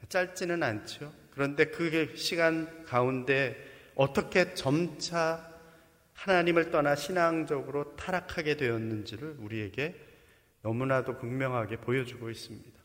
짧지는 0.09 0.63
않죠. 0.63 1.20
그런데 1.41 1.65
그 1.65 2.15
시간 2.17 2.85
가운데 2.85 3.57
어떻게 3.95 4.53
점차 4.53 5.51
하나님을 6.13 6.71
떠나 6.71 6.95
신앙적으로 6.95 7.97
타락하게 7.97 8.59
되었는지를 8.59 9.37
우리에게 9.39 9.95
너무나도 10.61 11.17
극명하게 11.17 11.79
보여주고 11.79 12.29
있습니다. 12.29 12.79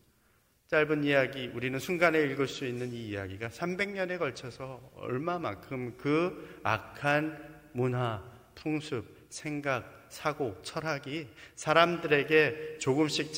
짧은 0.67 1.03
이야기, 1.03 1.47
우리는 1.47 1.77
순간에 1.79 2.23
읽을 2.23 2.47
수 2.47 2.65
있는 2.65 2.93
이 2.93 3.09
이야기가 3.09 3.49
300년에 3.49 4.19
걸쳐서 4.19 4.89
얼마만큼 4.95 5.97
그 5.97 6.61
악한 6.63 7.71
문화, 7.73 8.23
풍습, 8.55 9.25
생각, 9.27 10.05
사고, 10.07 10.57
철학이 10.61 11.27
사람들에게 11.55 12.77
조금씩 12.79 13.33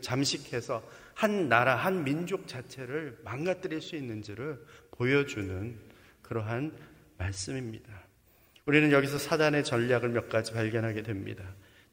잠식해서 0.00 0.82
한 1.14 1.48
나라, 1.48 1.76
한 1.76 2.04
민족 2.04 2.46
자체를 2.46 3.18
망가뜨릴 3.24 3.80
수 3.80 3.96
있는지를 3.96 4.64
보여주는 4.92 5.78
그러한 6.22 6.72
말씀입니다. 7.18 8.02
우리는 8.66 8.92
여기서 8.92 9.18
사단의 9.18 9.64
전략을 9.64 10.10
몇 10.10 10.28
가지 10.28 10.52
발견하게 10.52 11.02
됩니다. 11.02 11.44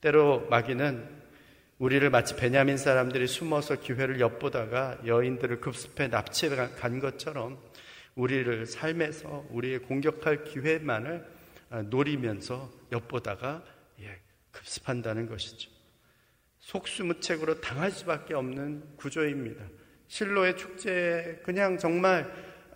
때로 0.01 0.47
마귀는 0.49 1.19
우리를 1.79 2.09
마치 2.09 2.35
베냐민 2.35 2.77
사람들이 2.77 3.27
숨어서 3.27 3.79
기회를 3.79 4.19
엿보다가 4.19 4.99
여인들을 5.05 5.61
급습해 5.61 6.07
납치해 6.09 6.55
간 6.55 6.99
것처럼 6.99 7.57
우리를 8.15 8.65
삶에서 8.65 9.45
우리의 9.49 9.79
공격할 9.79 10.43
기회만을 10.43 11.25
아, 11.69 11.81
노리면서 11.83 12.69
엿보다가 12.91 13.63
예, 14.01 14.19
급습한다는 14.51 15.27
것이죠. 15.27 15.69
속수무책으로 16.69 17.61
당할 17.61 17.89
수밖에 17.89 18.35
없는 18.35 18.83
구조입니다. 18.95 19.65
실로의 20.07 20.55
축제에 20.55 21.39
그냥 21.43 21.77
정말 21.77 22.31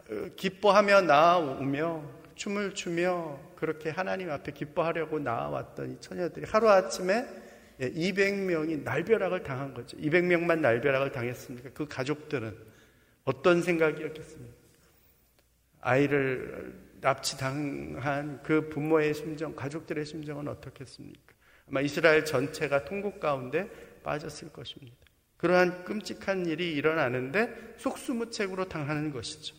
어, 0.09 0.29
기뻐하며 0.35 1.01
나아오며 1.01 2.03
춤을 2.35 2.73
추며 2.73 3.39
그렇게 3.55 3.89
하나님 3.89 4.31
앞에 4.31 4.51
기뻐하려고 4.51 5.19
나아왔던 5.19 5.91
이 5.91 6.01
처녀들이 6.01 6.45
하루아침에 6.47 7.25
200명이 7.79 8.71
예, 8.71 8.75
날벼락을 8.77 9.43
당한 9.43 9.73
거죠. 9.73 9.95
200명만 9.97 10.59
날벼락을 10.59 11.11
당했습니까? 11.11 11.69
그 11.73 11.87
가족들은 11.87 12.55
어떤 13.25 13.61
생각이었겠습니까? 13.61 14.53
아이를 15.81 16.73
납치당한 16.99 18.41
그 18.43 18.69
부모의 18.69 19.13
심정, 19.13 19.55
가족들의 19.55 20.05
심정은 20.05 20.47
어떻겠습니까? 20.47 21.32
아마 21.73 21.81
이스라엘 21.81 22.23
전체가 22.23 22.85
통곡 22.85 23.19
가운데 23.19 23.67
빠졌을 24.03 24.53
것입니다. 24.53 24.95
그러한 25.37 25.85
끔찍한 25.85 26.45
일이 26.45 26.71
일어나는데 26.73 27.73
속수무책으로 27.79 28.69
당하는 28.69 29.11
것이죠. 29.11 29.55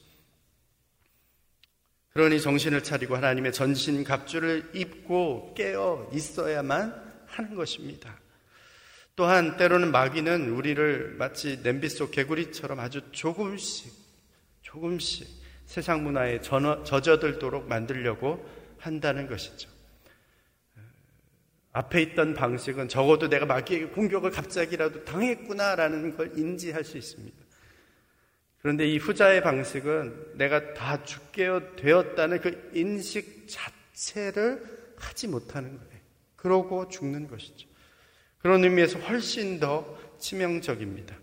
그러니 2.11 2.41
정신을 2.41 2.85
차리고 2.85 3.17
하나님의 3.17 3.53
전신 3.53 4.05
갑주를 4.05 4.71
입고 4.75 5.55
깨어 5.55 6.09
있어야만 6.13 7.25
하는 7.27 7.55
것입니다. 7.57 8.17
또한 9.17 9.57
때로는 9.57 9.91
마귀는 9.91 10.51
우리를 10.51 11.17
마치 11.19 11.65
냄비 11.65 11.89
속 11.89 12.13
개구리처럼 12.13 12.79
아주 12.79 13.11
조금씩 13.11 13.93
조금씩 14.63 15.27
세상 15.67 16.05
문화에 16.05 16.41
젖어들도록 16.41 17.67
만들려고 17.67 18.49
한다는 18.79 19.27
것이죠. 19.27 19.74
앞에 21.75 22.03
있던 22.03 22.35
방식은 22.35 22.89
적어도 22.89 23.29
내가 23.29 23.47
마귀에게 23.47 23.87
공격을 23.87 24.31
갑자기라도 24.31 25.05
당했구나라는 25.05 26.17
걸 26.17 26.33
인지할 26.39 26.85
수 26.85 26.97
있습니다. 26.97 27.37
그런데 28.63 28.87
이 28.89 28.97
후자의 28.97 29.43
방식은 29.43 30.37
내가 30.39 30.73
다 30.73 31.03
죽게 31.03 31.51
되었다는 31.77 32.41
그 32.41 32.71
인식 32.75 33.49
자체를 33.49 34.63
하지 34.97 35.27
못하는 35.27 35.77
거예요. 35.77 36.01
그러고 36.37 36.89
죽는 36.89 37.27
것이죠. 37.27 37.69
그런 38.39 38.63
의미에서 38.63 39.01
훨씬 39.01 39.59
더 39.59 39.99
치명적입니다. 40.19 41.17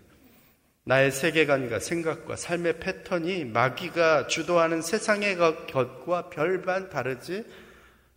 나의 0.84 1.12
세계관과 1.12 1.78
생각과 1.78 2.36
삶의 2.36 2.78
패턴이 2.78 3.46
마귀가 3.46 4.26
주도하는 4.26 4.82
세상의 4.82 5.36
것과 5.36 6.28
별반 6.28 6.90
다르지 6.90 7.44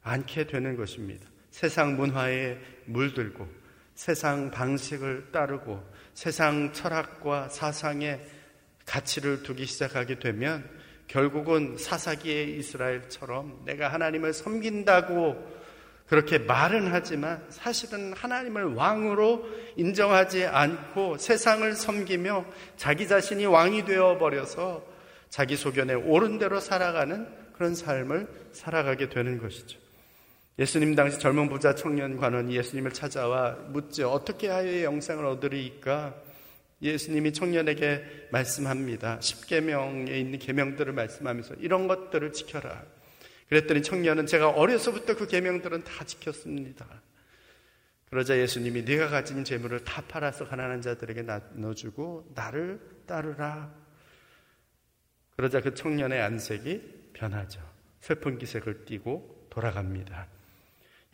않게 0.02 0.48
되는 0.48 0.76
것입니다. 0.76 1.26
세상 1.56 1.96
문화에 1.96 2.58
물들고 2.84 3.48
세상 3.94 4.52
방식을 4.52 5.32
따르고 5.32 5.82
세상 6.14 6.74
철학과 6.74 7.48
사상의 7.48 8.20
가치를 8.86 9.42
두기 9.42 9.66
시작하게 9.66 10.20
되면 10.20 10.70
결국은 11.08 11.78
사사기의 11.78 12.58
이스라엘처럼 12.58 13.62
내가 13.64 13.88
하나님을 13.88 14.34
섬긴다고 14.34 15.56
그렇게 16.08 16.40
말은 16.40 16.90
하지만 16.92 17.42
사실은 17.48 18.12
하나님을 18.12 18.74
왕으로 18.74 19.48
인정하지 19.78 20.48
않고 20.48 21.20
세상을 21.20 21.74
섬기며 21.74 22.46
자기 22.76 23.08
자신이 23.08 23.46
왕이 23.46 23.86
되어 23.86 24.18
버려서 24.18 24.86
자기 25.30 25.56
소견에 25.56 25.94
옳은 25.94 26.38
대로 26.38 26.60
살아가는 26.60 27.26
그런 27.54 27.76
삶을 27.76 28.28
살아가게 28.52 29.08
되는 29.08 29.38
것이죠. 29.38 29.85
예수님 30.58 30.96
당시 30.96 31.20
젊은 31.20 31.50
부자 31.50 31.76
청년 31.76 32.16
관원이 32.16 32.56
예수님을 32.56 32.92
찾아와 32.92 33.52
묻죠. 33.70 34.10
어떻게 34.10 34.48
하여 34.48 34.84
영생을 34.84 35.26
얻으리까? 35.26 36.16
예수님이 36.82 37.34
청년에게 37.34 38.30
말씀합니다. 38.32 39.20
10계명에 39.20 40.10
있는 40.12 40.40
계명들을 40.40 40.94
말씀하면서 40.94 41.56
이런 41.56 41.88
것들을 41.88 42.32
지켜라. 42.32 42.84
그랬더니 43.50 43.82
청년은 43.84 44.28
제가 44.28 44.50
어려서부터 44.50 45.16
그 45.16 45.28
계명들은 45.28 45.84
다 45.84 46.06
지켰습니다. 46.06 46.86
그러자 48.10 48.38
예수님이 48.38 48.84
네가 48.84 49.10
가진 49.10 49.44
재물을 49.44 49.84
다 49.84 50.02
팔아서 50.08 50.48
가난한 50.48 50.82
자들에게 50.82 51.24
나눠주고 51.24 52.32
나를 52.34 52.80
따르라. 53.06 53.74
그러자 55.36 55.60
그 55.60 55.74
청년의 55.74 56.22
안색이 56.22 57.12
변하죠. 57.14 57.62
슬픈 58.00 58.38
기색을 58.38 58.86
띠고 58.86 59.48
돌아갑니다. 59.50 60.35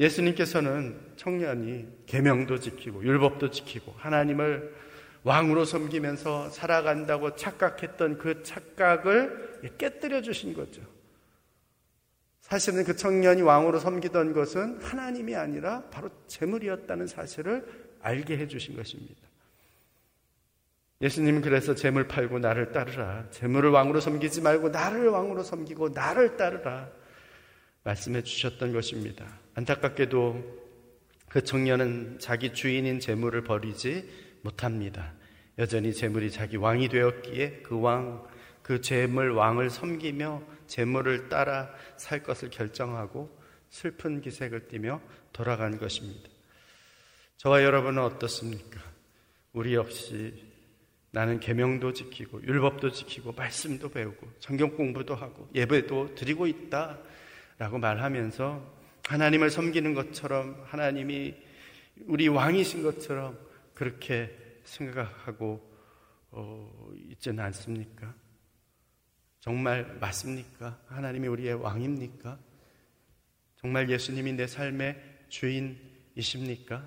예수님께서는 0.02 1.00
청년이 1.16 1.88
계명도 2.08 2.60
지키고 2.60 3.04
율법도 3.04 3.52
지키고 3.52 3.94
하나님을 3.98 4.74
왕으로 5.24 5.64
섬기면서 5.64 6.50
살아간다고 6.50 7.36
착각했던 7.36 8.18
그 8.18 8.42
착각을 8.42 9.62
깨뜨려 9.78 10.24
주신 10.24 10.56
거죠. 10.56 10.82
사실은 12.40 12.84
그 12.84 12.96
청년이 12.96 13.44
왕으로 13.44 13.80
섬기던 13.80 14.34
것은 14.34 14.82
하나님이 14.82 15.36
아니라 15.36 15.84
바로 15.92 16.10
재물이었다는 16.26 17.06
사실을 17.06 17.64
알게 18.02 18.38
해 18.38 18.48
주신 18.48 18.76
것입니다. 18.76 19.22
예수님은 21.02 21.42
그래서 21.42 21.76
재물 21.76 22.08
팔고 22.08 22.40
나를 22.40 22.72
따르라. 22.72 23.26
재물을 23.30 23.70
왕으로 23.70 24.02
섬기지 24.02 24.42
말고 24.42 24.70
나를 24.70 25.08
왕으로 25.10 25.44
섬기고 25.44 25.90
나를 25.90 26.38
따르라. 26.38 26.90
말씀해 27.84 28.24
주셨던 28.24 28.74
것입니다. 28.74 29.40
안타깝게도 29.56 30.62
그 31.30 31.44
청년은 31.44 32.20
자기 32.20 32.54
주인인 32.54 33.00
재물을 33.00 33.44
버리지 33.44 34.08
못합니다. 34.42 35.14
여전히 35.58 35.94
재물이 35.94 36.32
자기 36.32 36.58
왕이 36.58 36.90
되었기에 36.90 37.62
그 37.64 37.80
왕, 37.80 38.26
그 38.62 38.82
재물 38.82 39.32
왕을 39.32 39.70
섬기며 39.70 40.44
재물을 40.68 41.30
따라 41.30 41.74
살 41.98 42.24
것을 42.24 42.50
결정하고 42.50 43.30
슬픈 43.70 44.22
기색을 44.22 44.68
띠며 44.68 45.02
돌아간 45.34 45.78
것입니다. 45.78 46.30
저와 47.38 47.64
여러분은 47.64 48.02
어떻습니까? 48.04 48.80
우리 49.54 49.74
역시 49.74 50.52
나는 51.12 51.40
계명도 51.40 51.94
지키고 51.94 52.42
율법도 52.44 52.92
지키고 52.92 53.34
말씀도 53.34 53.90
배우고 53.90 54.28
성경 54.40 54.76
공부도 54.76 55.16
하고 55.16 55.50
예배도 55.54 56.16
드리고 56.16 56.48
있다 56.48 57.00
라고 57.62 57.78
말하면서 57.78 58.60
하나님을 59.06 59.52
섬기는 59.52 59.94
것처럼 59.94 60.64
하나님이 60.66 61.36
우리 62.08 62.28
왕이신 62.28 62.82
것처럼 62.82 63.38
그렇게 63.76 64.36
생각하고 64.64 65.62
어, 66.32 66.92
있지는 67.12 67.44
않습니까? 67.44 68.16
정말 69.40 69.96
맞습니까? 70.00 70.82
하나님이 70.88 71.28
우리의 71.28 71.54
왕입니까? 71.54 72.40
정말 73.58 73.92
예수님이 73.92 74.34
내 74.34 74.48
삶의 74.48 75.00
주인이십니까? 75.30 76.84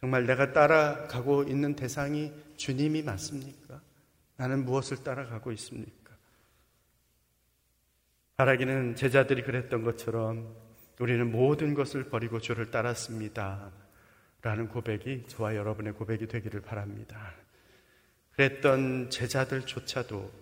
정말 0.00 0.26
내가 0.26 0.52
따라가고 0.52 1.44
있는 1.44 1.74
대상이 1.74 2.30
주님이 2.58 3.00
맞습니까? 3.04 3.80
나는 4.36 4.66
무엇을 4.66 5.02
따라가고 5.02 5.50
있습니까? 5.52 5.99
바라기는 8.40 8.94
제자들이 8.94 9.42
그랬던 9.42 9.84
것처럼 9.84 10.56
우리는 10.98 11.30
모든 11.30 11.74
것을 11.74 12.04
버리고 12.04 12.40
주를 12.40 12.70
따랐습니다. 12.70 13.70
라는 14.40 14.66
고백이 14.66 15.24
저와 15.26 15.56
여러분의 15.56 15.92
고백이 15.92 16.26
되기를 16.26 16.62
바랍니다. 16.62 17.34
그랬던 18.30 19.10
제자들조차도 19.10 20.32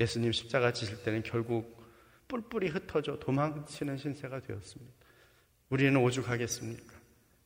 예수님 0.00 0.32
십자가 0.32 0.72
지실 0.72 1.00
때는 1.04 1.22
결국 1.22 1.80
뿔뿔이 2.26 2.70
흩어져 2.70 3.20
도망치는 3.20 3.98
신세가 3.98 4.40
되었습니다. 4.40 4.92
우리는 5.68 5.96
오죽하겠습니까? 5.96 6.92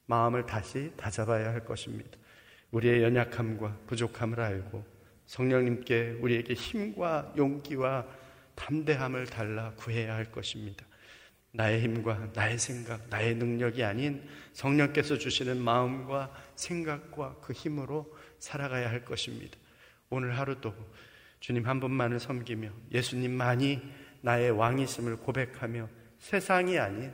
마음을 0.06 0.46
다시 0.46 0.90
다잡아야 0.96 1.52
할 1.52 1.66
것입니다. 1.66 2.16
우리의 2.70 3.02
연약함과 3.02 3.80
부족함을 3.86 4.40
알고 4.40 4.86
성령님께 5.26 6.16
우리에게 6.22 6.54
힘과 6.54 7.34
용기와 7.36 8.06
담대함을 8.58 9.26
달라 9.26 9.72
구해야 9.76 10.14
할 10.14 10.30
것입니다. 10.30 10.84
나의 11.52 11.80
힘과 11.80 12.30
나의 12.34 12.58
생각, 12.58 13.08
나의 13.08 13.36
능력이 13.36 13.82
아닌 13.82 14.28
성령께서 14.52 15.16
주시는 15.16 15.62
마음과 15.62 16.34
생각과 16.56 17.36
그 17.40 17.52
힘으로 17.52 18.14
살아가야 18.38 18.90
할 18.90 19.04
것입니다. 19.04 19.56
오늘 20.10 20.38
하루도 20.38 20.74
주님 21.40 21.66
한 21.66 21.80
분만을 21.80 22.20
섬기며 22.20 22.70
예수님만이 22.92 23.80
나의 24.20 24.50
왕이심을 24.50 25.16
고백하며 25.18 25.88
세상이 26.18 26.78
아닌 26.78 27.12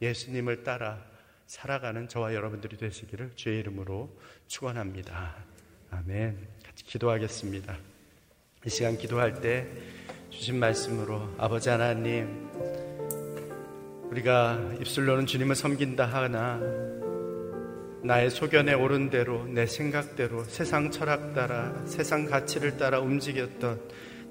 예수님을 0.00 0.62
따라 0.62 1.04
살아가는 1.46 2.08
저와 2.08 2.34
여러분들이 2.34 2.76
되시기를 2.76 3.32
주의 3.34 3.58
이름으로 3.60 4.16
축원합니다. 4.46 5.44
아멘. 5.90 6.48
같이 6.64 6.84
기도하겠습니다. 6.84 7.76
이 8.64 8.70
시간 8.70 8.96
기도할 8.96 9.40
때 9.40 9.68
주신 10.36 10.58
말씀으로 10.58 11.28
아버지 11.38 11.68
하나님 11.68 12.28
우리가 14.10 14.58
입술로는 14.80 15.26
주님을 15.26 15.54
섬긴다 15.54 16.04
하나 16.04 16.60
나의 18.02 18.30
소견에 18.30 18.74
오른 18.74 19.10
대로 19.10 19.46
내 19.46 19.66
생각대로 19.66 20.44
세상 20.44 20.90
철학 20.90 21.34
따라 21.34 21.72
세상 21.86 22.26
가치를 22.26 22.76
따라 22.76 23.00
움직였던 23.00 23.80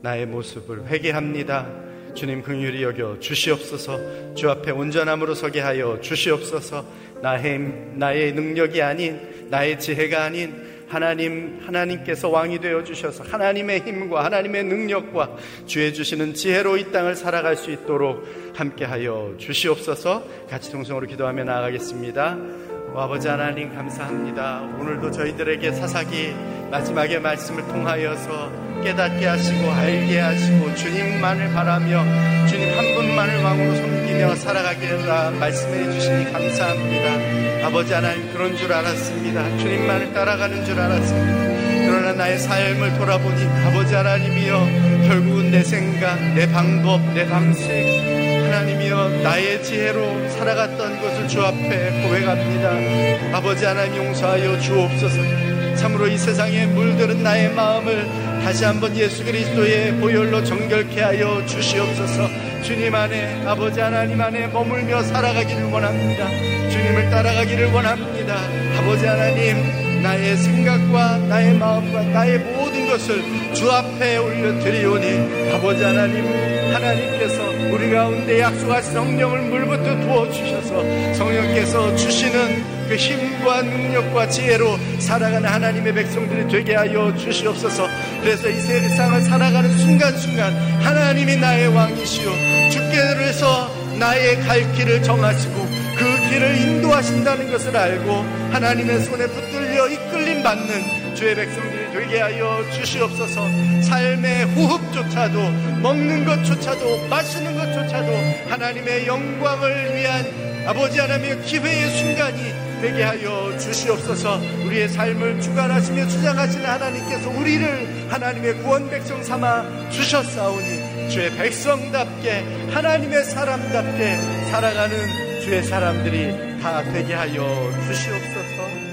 나의 0.02 0.28
모습을 0.28 0.88
회개합니다. 0.88 1.68
주님 2.14 2.44
긍휼히 2.44 2.84
여겨 2.84 3.20
주시옵소서 3.20 4.36
주 4.36 4.50
앞에 4.50 4.72
온전함으로 4.72 5.34
서게 5.34 5.62
하여 5.62 6.00
주시옵소서 6.00 6.86
나의, 7.24 7.60
나의 7.96 8.34
능력이 8.34 8.82
아닌 8.82 9.48
나의 9.50 9.80
지혜가 9.80 10.26
아닌 10.26 10.73
하나님, 10.94 11.60
하나님께서 11.66 12.30
왕이 12.30 12.60
되어 12.60 12.84
주셔서 12.84 13.24
하나님의 13.24 13.80
힘과 13.80 14.24
하나님의 14.26 14.64
능력과 14.66 15.36
주의 15.66 15.92
주시는 15.92 16.36
지혜로 16.36 16.78
이 16.78 16.92
땅을 16.92 17.16
살아갈 17.16 17.58
수 17.58 17.72
있도록 17.72 18.24
함께하여 18.54 19.34
주시옵소서 19.40 20.24
같이 20.48 20.72
동성으로 20.72 21.08
기도하며 21.08 21.46
나아가겠습니다. 21.46 22.73
오, 22.96 23.00
아버지 23.00 23.28
하나님 23.28 23.74
감사합니다. 23.74 24.62
오늘도 24.80 25.10
저희들에게 25.10 25.72
사사기 25.72 26.36
마지막의 26.70 27.22
말씀을 27.22 27.68
통하여서 27.68 28.52
깨닫게 28.84 29.26
하시고 29.26 29.72
알게 29.72 30.20
하시고 30.20 30.76
주님만을 30.76 31.54
바라며 31.54 32.04
주님 32.48 32.78
한 32.78 32.94
분만을 32.94 33.44
왕으로 33.44 33.76
섬기며 33.76 34.36
살아가기라 34.36 35.32
말씀해 35.40 35.92
주시니 35.92 36.32
감사합니다. 36.34 37.66
아버지 37.68 37.94
하나님 37.94 38.32
그런 38.32 38.56
줄 38.56 38.72
알았습니다. 38.72 39.58
주님만을 39.58 40.14
따라가는 40.14 40.64
줄 40.64 40.80
알았습니다. 40.80 41.88
그러나 41.88 42.14
나의 42.14 42.38
삶을 42.38 42.94
돌아보니 43.00 43.44
아버지 43.66 43.96
하나님이여 43.96 45.08
결국은 45.08 45.50
내 45.50 45.64
생각, 45.64 46.16
내 46.36 46.48
방법, 46.48 47.02
내 47.16 47.28
방식 47.28 48.33
하나님이여 48.54 49.24
나의 49.24 49.64
지혜로 49.64 50.30
살아갔던 50.30 51.02
것을 51.02 51.28
주 51.28 51.42
앞에 51.42 52.04
고백합니다. 52.04 53.36
아버지 53.36 53.66
하나님 53.66 54.06
용서하여 54.06 54.60
주옵소서. 54.60 55.76
참으로 55.76 56.08
이 56.08 56.16
세상에 56.16 56.68
물들은 56.68 57.24
나의 57.24 57.52
마음을 57.54 58.08
다시 58.44 58.64
한번 58.64 58.96
예수 58.96 59.26
그리스도의 59.26 59.96
보혈로 59.96 60.44
정결케 60.44 61.02
하여 61.02 61.44
주시옵소서. 61.48 62.30
주님 62.62 62.94
안에 62.94 63.44
아버지 63.48 63.80
하나님 63.80 64.22
안에 64.22 64.48
머물며 64.48 65.02
살아가기를 65.02 65.64
원합니다. 65.72 66.30
주님을 66.70 67.10
따라가기를 67.10 67.72
원합니다. 67.72 68.38
아버지 68.78 69.06
하나님 69.08 70.04
나의 70.04 70.38
생각과 70.38 71.18
나의 71.28 71.58
마음과 71.58 72.04
나의 72.04 72.38
모든 72.38 72.63
것을 72.88 73.24
주 73.54 73.72
앞에 73.72 74.18
올려드리오니 74.18 75.54
아버지 75.54 75.84
하나님 75.84 76.26
하나님께서 76.74 77.44
우리 77.72 77.92
가운데 77.92 78.40
약속하신 78.40 78.94
성령을 78.94 79.42
물부터 79.44 79.96
부어주셔서 80.08 81.14
성령께서 81.14 81.96
주시는 81.96 82.74
그 82.88 82.96
힘과 82.96 83.62
능력과 83.62 84.28
지혜로 84.30 84.78
살아가는 85.00 85.48
하나님의 85.48 85.94
백성들이 85.94 86.48
되게 86.50 86.76
하여 86.76 87.16
주시옵소서. 87.16 87.88
그래서 88.22 88.50
이 88.50 88.56
세상을 88.60 89.22
살아가는 89.22 89.78
순간순간 89.78 90.54
하나님이 90.82 91.38
나의 91.38 91.68
왕이시오. 91.68 92.32
주께서 92.70 93.72
나의 93.98 94.40
갈 94.42 94.72
길을 94.74 95.04
정하시고 95.04 95.54
그 95.98 96.30
길을 96.30 96.56
인도하신다는 96.58 97.52
것을 97.52 97.76
알고 97.76 98.12
하나님의 98.52 99.00
손에 99.02 99.28
붙들려 99.28 99.88
이끌림 99.88 100.44
받는 100.44 101.16
주의 101.16 101.36
백성들이 101.36 101.73
되게 101.94 102.20
하여 102.20 102.66
주시옵소서 102.72 103.48
삶의 103.84 104.46
호흡조차도 104.46 105.52
먹는 105.82 106.26
것조차도 106.26 107.08
마시는 107.08 107.56
것조차도 107.56 108.12
하나님의 108.50 109.06
영광을 109.06 109.96
위한 109.96 110.26
아버지 110.66 111.00
하나님의 111.00 111.44
기회의 111.44 111.90
순간이 111.92 112.64
되게 112.82 113.04
하여 113.04 113.56
주시옵소서 113.60 114.42
우리의 114.66 114.90
삶을 114.90 115.40
주관하시며 115.40 116.08
주장하시는 116.08 116.66
하나님께서 116.66 117.30
우리를 117.30 118.08
하나님의 118.10 118.56
구원 118.64 118.90
백성 118.90 119.24
삼아 119.24 119.90
주셨사오니 119.90 121.10
주의 121.10 121.30
백성답게 121.32 122.70
하나님의 122.72 123.24
사람답게 123.24 124.18
살아가는 124.50 125.42
주의 125.42 125.62
사람들이 125.62 126.60
다 126.62 126.82
되게 126.92 127.14
하여 127.14 127.72
주시옵소서. 127.88 128.93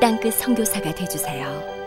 땅끝 0.00 0.34
성교사가 0.34 0.94
되주세요 0.94 1.77